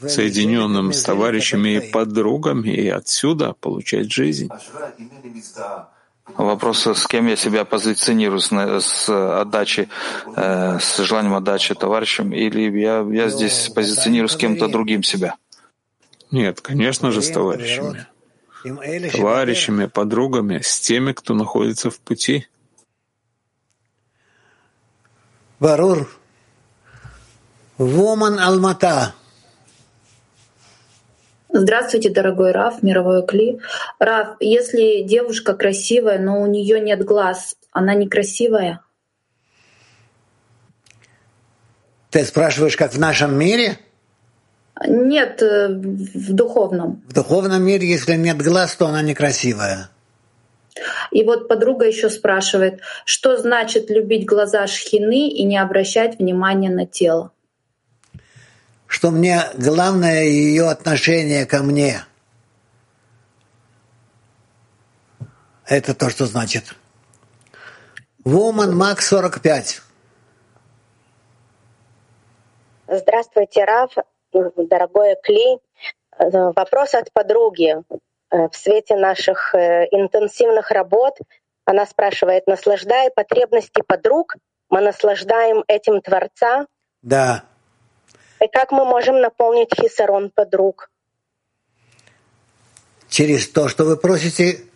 [0.00, 4.48] соединенным с товарищами и подругами, и отсюда получать жизнь.
[6.26, 9.88] Вопрос, с кем я себя позиционирую, с, с отдачей,
[10.36, 15.36] э, с желанием отдачи товарищам, или я, я здесь позиционирую с кем-то другим себя?
[16.30, 18.06] Нет, конечно же, с товарищами.
[19.12, 22.46] Товарищами, подругами, с теми, кто находится в пути.
[25.60, 26.08] Барур.
[27.76, 29.14] Воман Алмата.
[31.56, 33.60] Здравствуйте, дорогой Раф, мировой Кли.
[34.00, 38.80] Раф, если девушка красивая, но у нее нет глаз, она некрасивая?
[42.10, 43.78] Ты спрашиваешь, как в нашем мире?
[44.84, 47.04] Нет, э, в духовном.
[47.08, 49.90] В духовном мире, если нет глаз, то она некрасивая.
[51.12, 56.84] И вот подруга еще спрашивает, что значит любить глаза шхины и не обращать внимания на
[56.84, 57.30] тело?
[58.86, 62.04] Что мне главное ее отношение ко мне.
[65.66, 66.74] Это то, что значит.
[68.24, 69.82] Woman Max 45.
[72.86, 73.92] Здравствуйте, Раф,
[74.32, 75.58] дорогой Кли.
[76.18, 77.76] Вопрос от подруги.
[78.30, 81.18] В свете наших э, интенсивных работ
[81.64, 84.34] она спрашивает, наслаждая потребности подруг,
[84.70, 86.66] мы наслаждаем этим Творца?
[87.02, 87.44] Да.
[88.44, 90.90] И как мы можем наполнить хисарон подруг?
[93.08, 94.66] Через то, что вы просите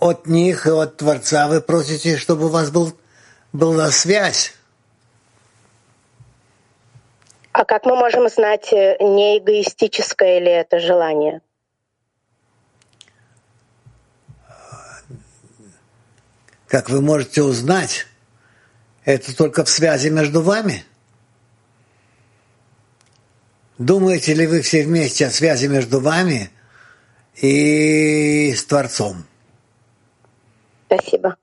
[0.00, 2.92] от них и от Творца, вы просите, чтобы у вас был,
[3.52, 4.54] была связь.
[7.52, 11.42] А как мы можем знать, э, не эгоистическое ли это желание?
[16.68, 18.06] как вы можете узнать,
[19.04, 20.84] это только в связи между вами?
[23.78, 26.50] Думаете ли вы все вместе о связи между вами
[27.36, 29.24] и с Творцом?
[30.86, 31.36] Спасибо.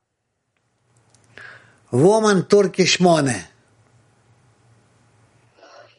[1.91, 3.35] Woman Turkish Mone.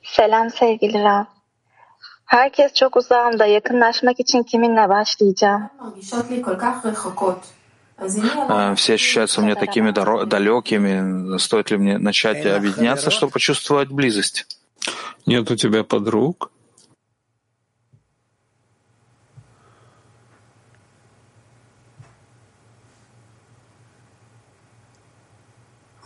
[0.03, 1.27] Selam sevgili Rab.
[2.27, 3.47] Herkes çok uzağımda.
[3.47, 5.71] Yakınlaşmak için kiminle başlayacağım?
[8.77, 11.39] Все ощущаются мне такими далекими.
[11.39, 14.56] Стоит ли мне начать объединяться, чтобы почувствовать близость?
[15.27, 16.51] Нет у тебя подруг?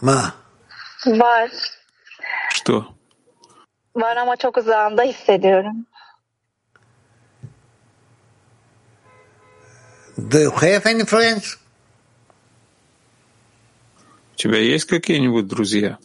[0.00, 0.34] Ма.
[1.06, 1.50] Var.
[2.50, 2.94] Что?
[3.94, 5.86] Var ama çok uzağında hissediyorum.
[10.18, 11.58] Do you have any friends?
[14.34, 15.98] У тебя есть какие-нибудь друзья?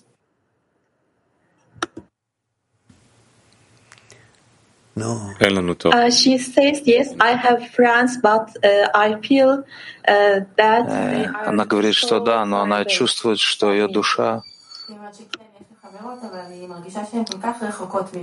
[4.98, 9.66] Uh, she says, yes, I have friends, but uh, I feel
[10.08, 14.42] uh, that they are Она говорит, что да, но она чувствует, что ее душа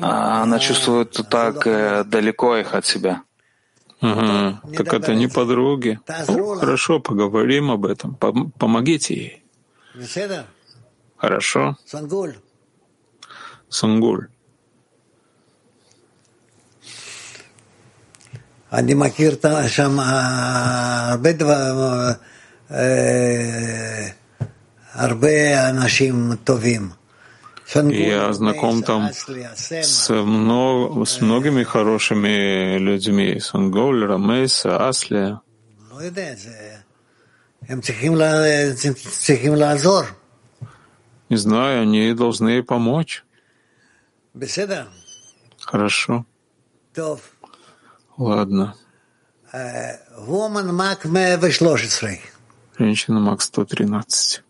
[0.01, 3.23] она чувствует так э, далеко их от себя.
[4.01, 6.01] Ага, так это не подруги.
[6.29, 8.17] Ну, хорошо, поговорим об этом.
[8.17, 9.45] Помогите ей.
[11.17, 11.77] Хорошо.
[13.69, 14.29] Сангуль.
[18.74, 19.36] אני מכיר
[19.68, 21.76] שם הרבה דברים,
[24.94, 26.90] הרבה אנשים טובים.
[27.76, 33.42] Я знаком там с, много, с многими хорошими людьми.
[33.42, 35.42] Санголь, Рамейса, Аслия.
[41.30, 43.26] Не знаю, они должны помочь.
[45.60, 46.26] Хорошо.
[48.19, 48.75] Ладно.
[52.79, 54.43] Женщина Мак 113.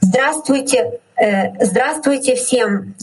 [0.00, 2.94] Здравствуйте, э, здравствуйте всем.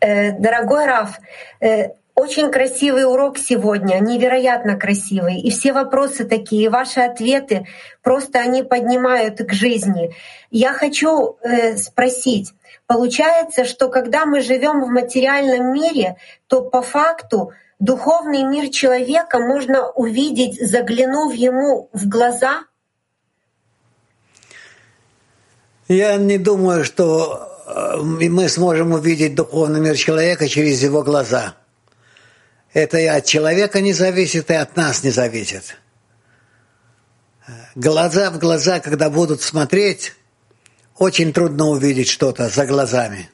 [0.00, 1.18] Э, дорогой Раф,
[1.60, 5.40] э, очень красивый урок сегодня, невероятно красивый.
[5.40, 7.66] И все вопросы такие, и ваши ответы,
[8.02, 10.14] просто они поднимают к жизни.
[10.50, 11.38] Я хочу
[11.76, 12.52] спросить,
[12.86, 16.16] получается, что когда мы живем в материальном мире,
[16.46, 22.64] то по факту духовный мир человека можно увидеть, заглянув ему в глаза—
[25.92, 31.54] Я не думаю, что э, мы сможем увидеть духовный мир человека через его глаза.
[32.72, 35.76] Это и от человека не зависит, и от нас не зависит.
[37.74, 40.14] Глаза в глаза, когда будут смотреть,
[40.98, 43.28] очень трудно увидеть что-то за глазами.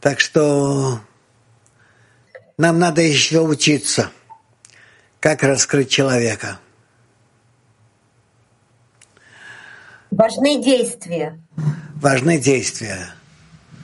[0.00, 1.00] Так что
[2.58, 4.10] нам надо еще учиться,
[5.20, 6.58] как раскрыть человека.
[10.10, 11.40] Важны действия.
[11.96, 13.14] Важны действия.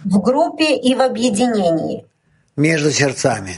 [0.04, 2.06] В группе и в объединении.
[2.56, 3.56] Между сердцами.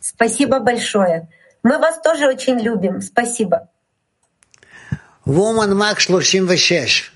[0.00, 1.28] Спасибо большое.
[1.62, 3.02] Мы вас тоже очень любим.
[3.02, 3.68] Спасибо.
[5.24, 7.12] Woman Max 36.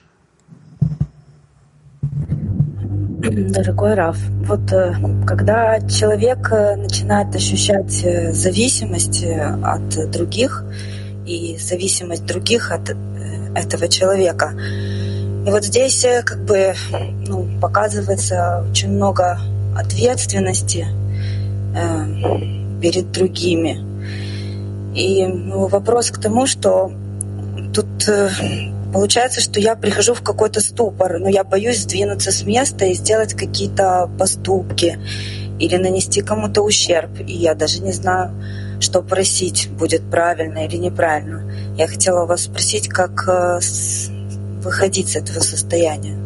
[3.50, 4.94] Дорогой Раф, вот э,
[5.26, 10.62] когда человек э, начинает ощущать э, зависимость от других
[11.26, 12.94] и зависимость других от
[13.56, 14.52] этого человека.
[15.44, 16.74] И вот здесь как бы
[17.26, 19.40] ну, показывается очень много
[19.76, 20.86] ответственности
[21.74, 23.84] э, перед другими.
[24.94, 26.92] И ну, вопрос к тому, что
[27.76, 28.30] тут э,
[28.90, 33.34] получается, что я прихожу в какой-то ступор, но я боюсь сдвинуться с места и сделать
[33.34, 34.98] какие-то поступки
[35.58, 37.10] или нанести кому-то ущерб.
[37.20, 38.30] И я даже не знаю,
[38.80, 41.52] что просить будет правильно или неправильно.
[41.76, 43.60] Я хотела вас спросить, как э,
[44.62, 46.16] выходить с этого состояния.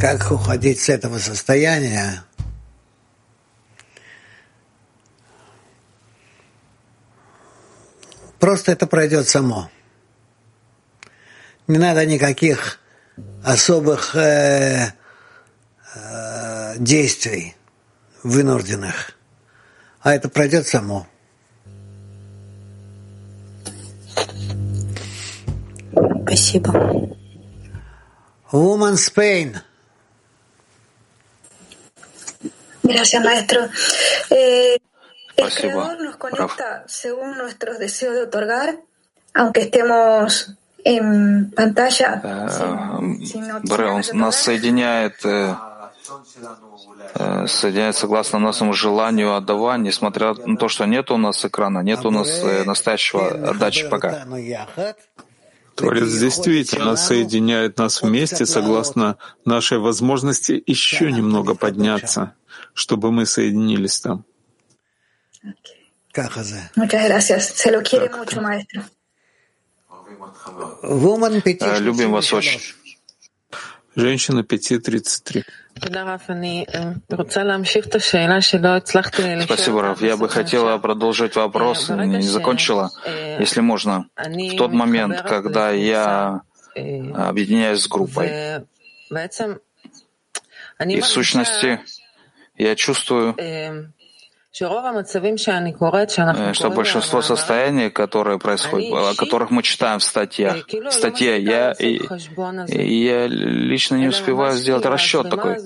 [0.00, 2.22] Как уходить с этого состояния?
[8.38, 9.70] Просто это пройдет само.
[11.66, 12.78] Не надо никаких
[13.44, 14.92] особых э,
[15.94, 17.56] э, действий
[18.22, 19.12] вынужденных,
[20.00, 21.06] а это пройдет само.
[26.24, 27.16] Спасибо.
[28.52, 29.60] Woman Spain.
[32.82, 33.68] Gracias, maestro.
[34.30, 34.78] Eh,
[35.38, 35.96] Спасибо,
[36.32, 36.56] Раф.
[43.64, 45.54] Бре, он нас соединяет, э,
[47.14, 52.04] э, соединяет согласно нашему желанию отдавать, несмотря на то, что нет у нас экрана, нет
[52.04, 54.24] у нас э, настоящего отдачи пока.
[55.74, 62.34] Творец действительно соединяет нас вместе согласно нашей возможности еще немного подняться,
[62.74, 64.24] чтобы мы соединились там.
[71.80, 72.60] Любим вас очень.
[73.94, 75.44] Женщина 5.33.
[79.44, 80.02] Спасибо, Раф.
[80.02, 82.90] Я бы хотела продолжить вопрос, не закончила,
[83.40, 84.08] если можно.
[84.16, 86.42] В тот момент, когда я
[86.74, 88.64] объединяюсь с группой,
[90.86, 91.80] и в сущности
[92.56, 93.88] я чувствую, Э,
[96.54, 102.00] что большинство состояний, которые происходят, о которых мы читаем в статьях, статье, я, и,
[102.66, 105.58] и я лично не успеваю сделать расчет такой.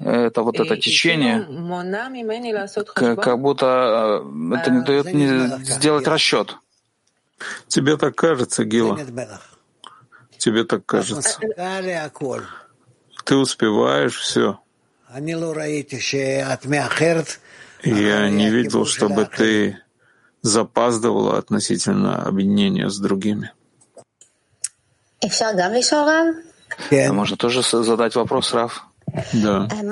[0.00, 1.46] Это вот это течение,
[2.94, 6.56] как будто э, это не дает мне сделать расчет.
[7.68, 8.98] Тебе так кажется, Гила?
[10.36, 11.38] Тебе так кажется.
[13.24, 14.60] Ты успеваешь все.
[17.82, 19.78] Я не видел, чтобы ты
[20.42, 23.52] запаздывала относительно объединения с другими.
[27.08, 28.87] А можно тоже задать вопрос, Раф?
[29.32, 29.68] Да.
[29.70, 29.82] Э,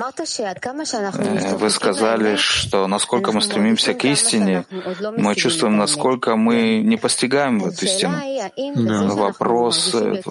[1.57, 4.65] вы сказали, что насколько мы стремимся к истине,
[5.17, 8.17] мы чувствуем, насколько мы не постигаем эту истину.
[8.75, 9.03] Да.
[9.07, 10.21] Вопрос э,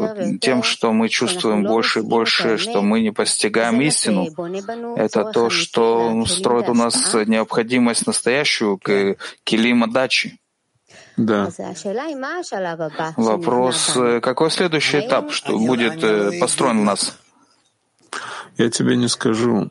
[0.40, 4.28] тем, что мы чувствуем больше и больше, что мы не постигаем истину,
[4.96, 10.38] это то, что строит у нас необходимость настоящую к килима дачи.
[11.16, 11.48] Да.
[13.16, 17.16] Вопрос, э, какой следующий этап, что будет построен у нас?
[18.56, 19.70] Я тебе не скажу.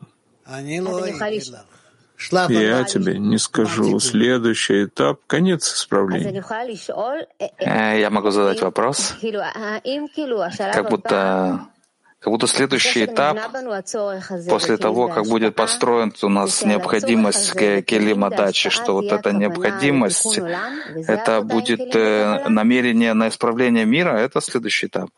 [2.48, 3.98] Я тебе не скажу.
[4.00, 6.42] Следующий этап— конец исправления.
[7.58, 9.14] Э, я могу задать вопрос.
[10.72, 11.66] Как будто,
[12.20, 13.36] как будто следующий этап,
[14.48, 21.42] после того, как будет построен у нас необходимость Келима Дачи, что вот эта необходимость, это
[21.42, 25.10] будет э, намерение на исправление мира, это следующий этап.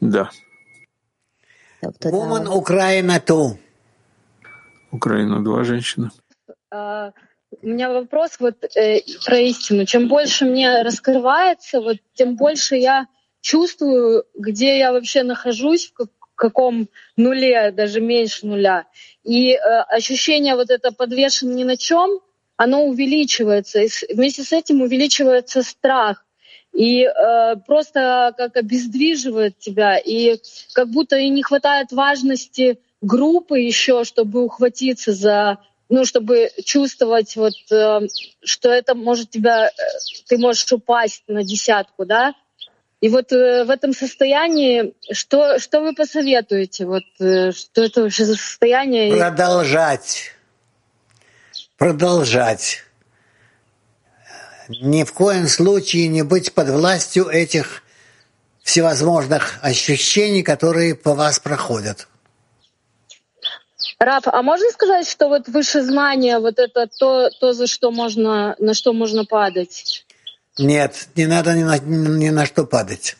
[0.00, 0.30] Да.
[1.82, 3.58] Woman Украина ту.
[4.90, 6.10] Украина два женщины.
[6.72, 7.12] Uh,
[7.62, 9.86] у меня вопрос вот э, про истину.
[9.86, 13.06] Чем больше мне раскрывается, вот тем больше я
[13.40, 18.86] чувствую, где я вообще нахожусь, в каком нуле, даже меньше нуля.
[19.24, 19.58] И э,
[19.88, 22.20] ощущение вот это подвешен ни на чем,
[22.56, 23.80] оно увеличивается.
[23.80, 26.24] И вместе с этим увеличивается страх
[26.72, 30.38] и э, просто как обездвиживает тебя, и
[30.74, 35.58] как будто и не хватает важности группы еще, чтобы ухватиться за,
[35.88, 38.00] ну, чтобы чувствовать вот, э,
[38.42, 39.70] что это может тебя, э,
[40.28, 42.34] ты можешь упасть на десятку, да,
[43.00, 46.84] и вот э, в этом состоянии, что, что вы посоветуете?
[46.84, 49.16] Вот, э, что это вообще за состояние?
[49.16, 50.32] Продолжать.
[51.76, 52.87] Продолжать
[54.68, 57.82] ни в коем случае не быть под властью этих
[58.62, 62.06] всевозможных ощущений, которые по вас проходят.
[63.98, 68.54] Раб, а можно сказать, что вот выше знания, вот это то, то за что можно,
[68.58, 70.04] на что можно падать?
[70.58, 73.16] Нет, не надо ни на, ни на что падать.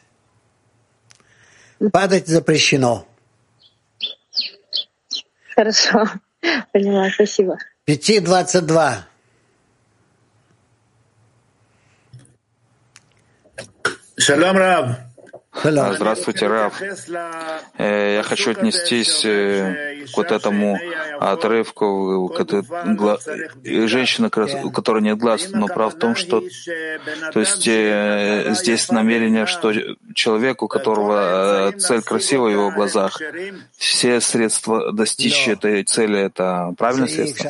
[1.92, 3.06] Падать запрещено.
[5.54, 6.04] Хорошо,
[6.72, 7.58] поняла, спасибо.
[7.86, 8.94] 5.22.
[14.28, 14.86] Шалам, Рав.
[15.94, 16.82] Здравствуйте, Рав.
[17.78, 20.78] Э, я хочу отнестись э, к вот этому
[21.18, 22.30] отрывку.
[23.64, 24.30] женщины,
[24.64, 26.42] у которой нет глаз, но прав в том, что...
[27.32, 29.72] То есть э, здесь намерение, что
[30.14, 33.18] человеку, у которого цель красива в его глазах,
[33.78, 37.44] все средства достичь этой цели— это правильное средство?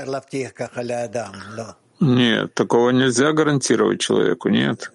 [1.98, 4.92] Нет, такого нельзя гарантировать человеку, нет.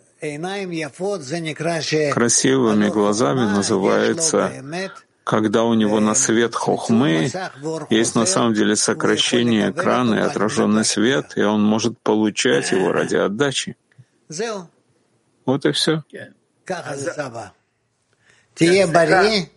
[2.13, 4.51] Красивыми глазами называется,
[5.24, 7.30] когда у него на свет хохмы
[7.89, 13.15] есть на самом деле сокращение экрана и отраженный свет, и он может получать его ради
[13.15, 13.76] отдачи.
[15.45, 16.03] Вот и все.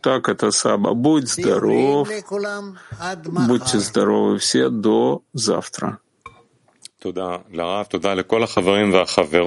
[0.00, 0.94] Так это Саба.
[0.94, 2.08] Будь здоров.
[3.24, 5.98] Будьте здоровы все до завтра.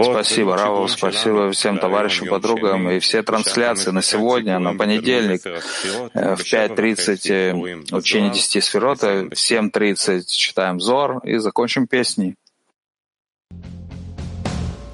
[0.03, 2.89] Спасибо, Раву, спасибо всем товарищам, подругам.
[2.89, 9.34] И все трансляции на сегодня, на понедельник, э, в 5.30 э, учение 10 сферота, в
[9.34, 12.36] 7.30 читаем Зор и закончим песней.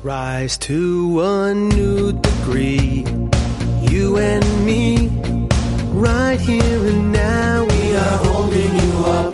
[0.05, 3.03] Rise to a new degree,
[3.89, 5.09] you and me,
[5.93, 9.33] right here and now we are holding you up.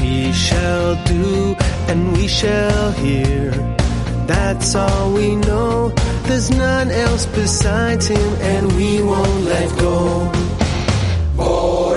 [0.00, 1.59] We shall do
[1.90, 3.50] and we shall hear.
[4.26, 5.88] That's all we know.
[6.28, 10.30] There's none else besides him, and we won't let go.
[11.36, 11.89] Bore,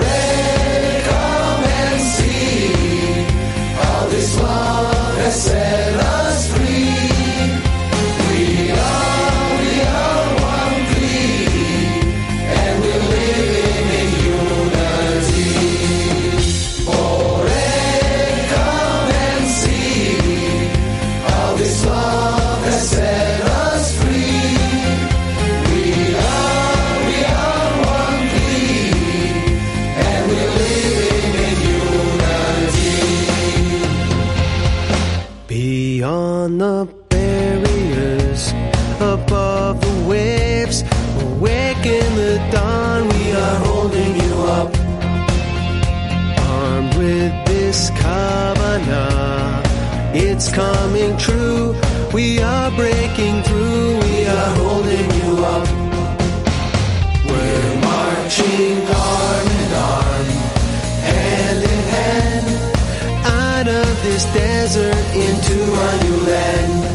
[46.96, 49.66] with this covenant,
[50.14, 51.74] it's coming true.
[52.12, 55.68] We are breaking through, we are holding you up.
[57.26, 60.26] We're marching arm in arm,
[61.10, 62.46] hand in hand,
[63.26, 66.93] out of this desert into a new land.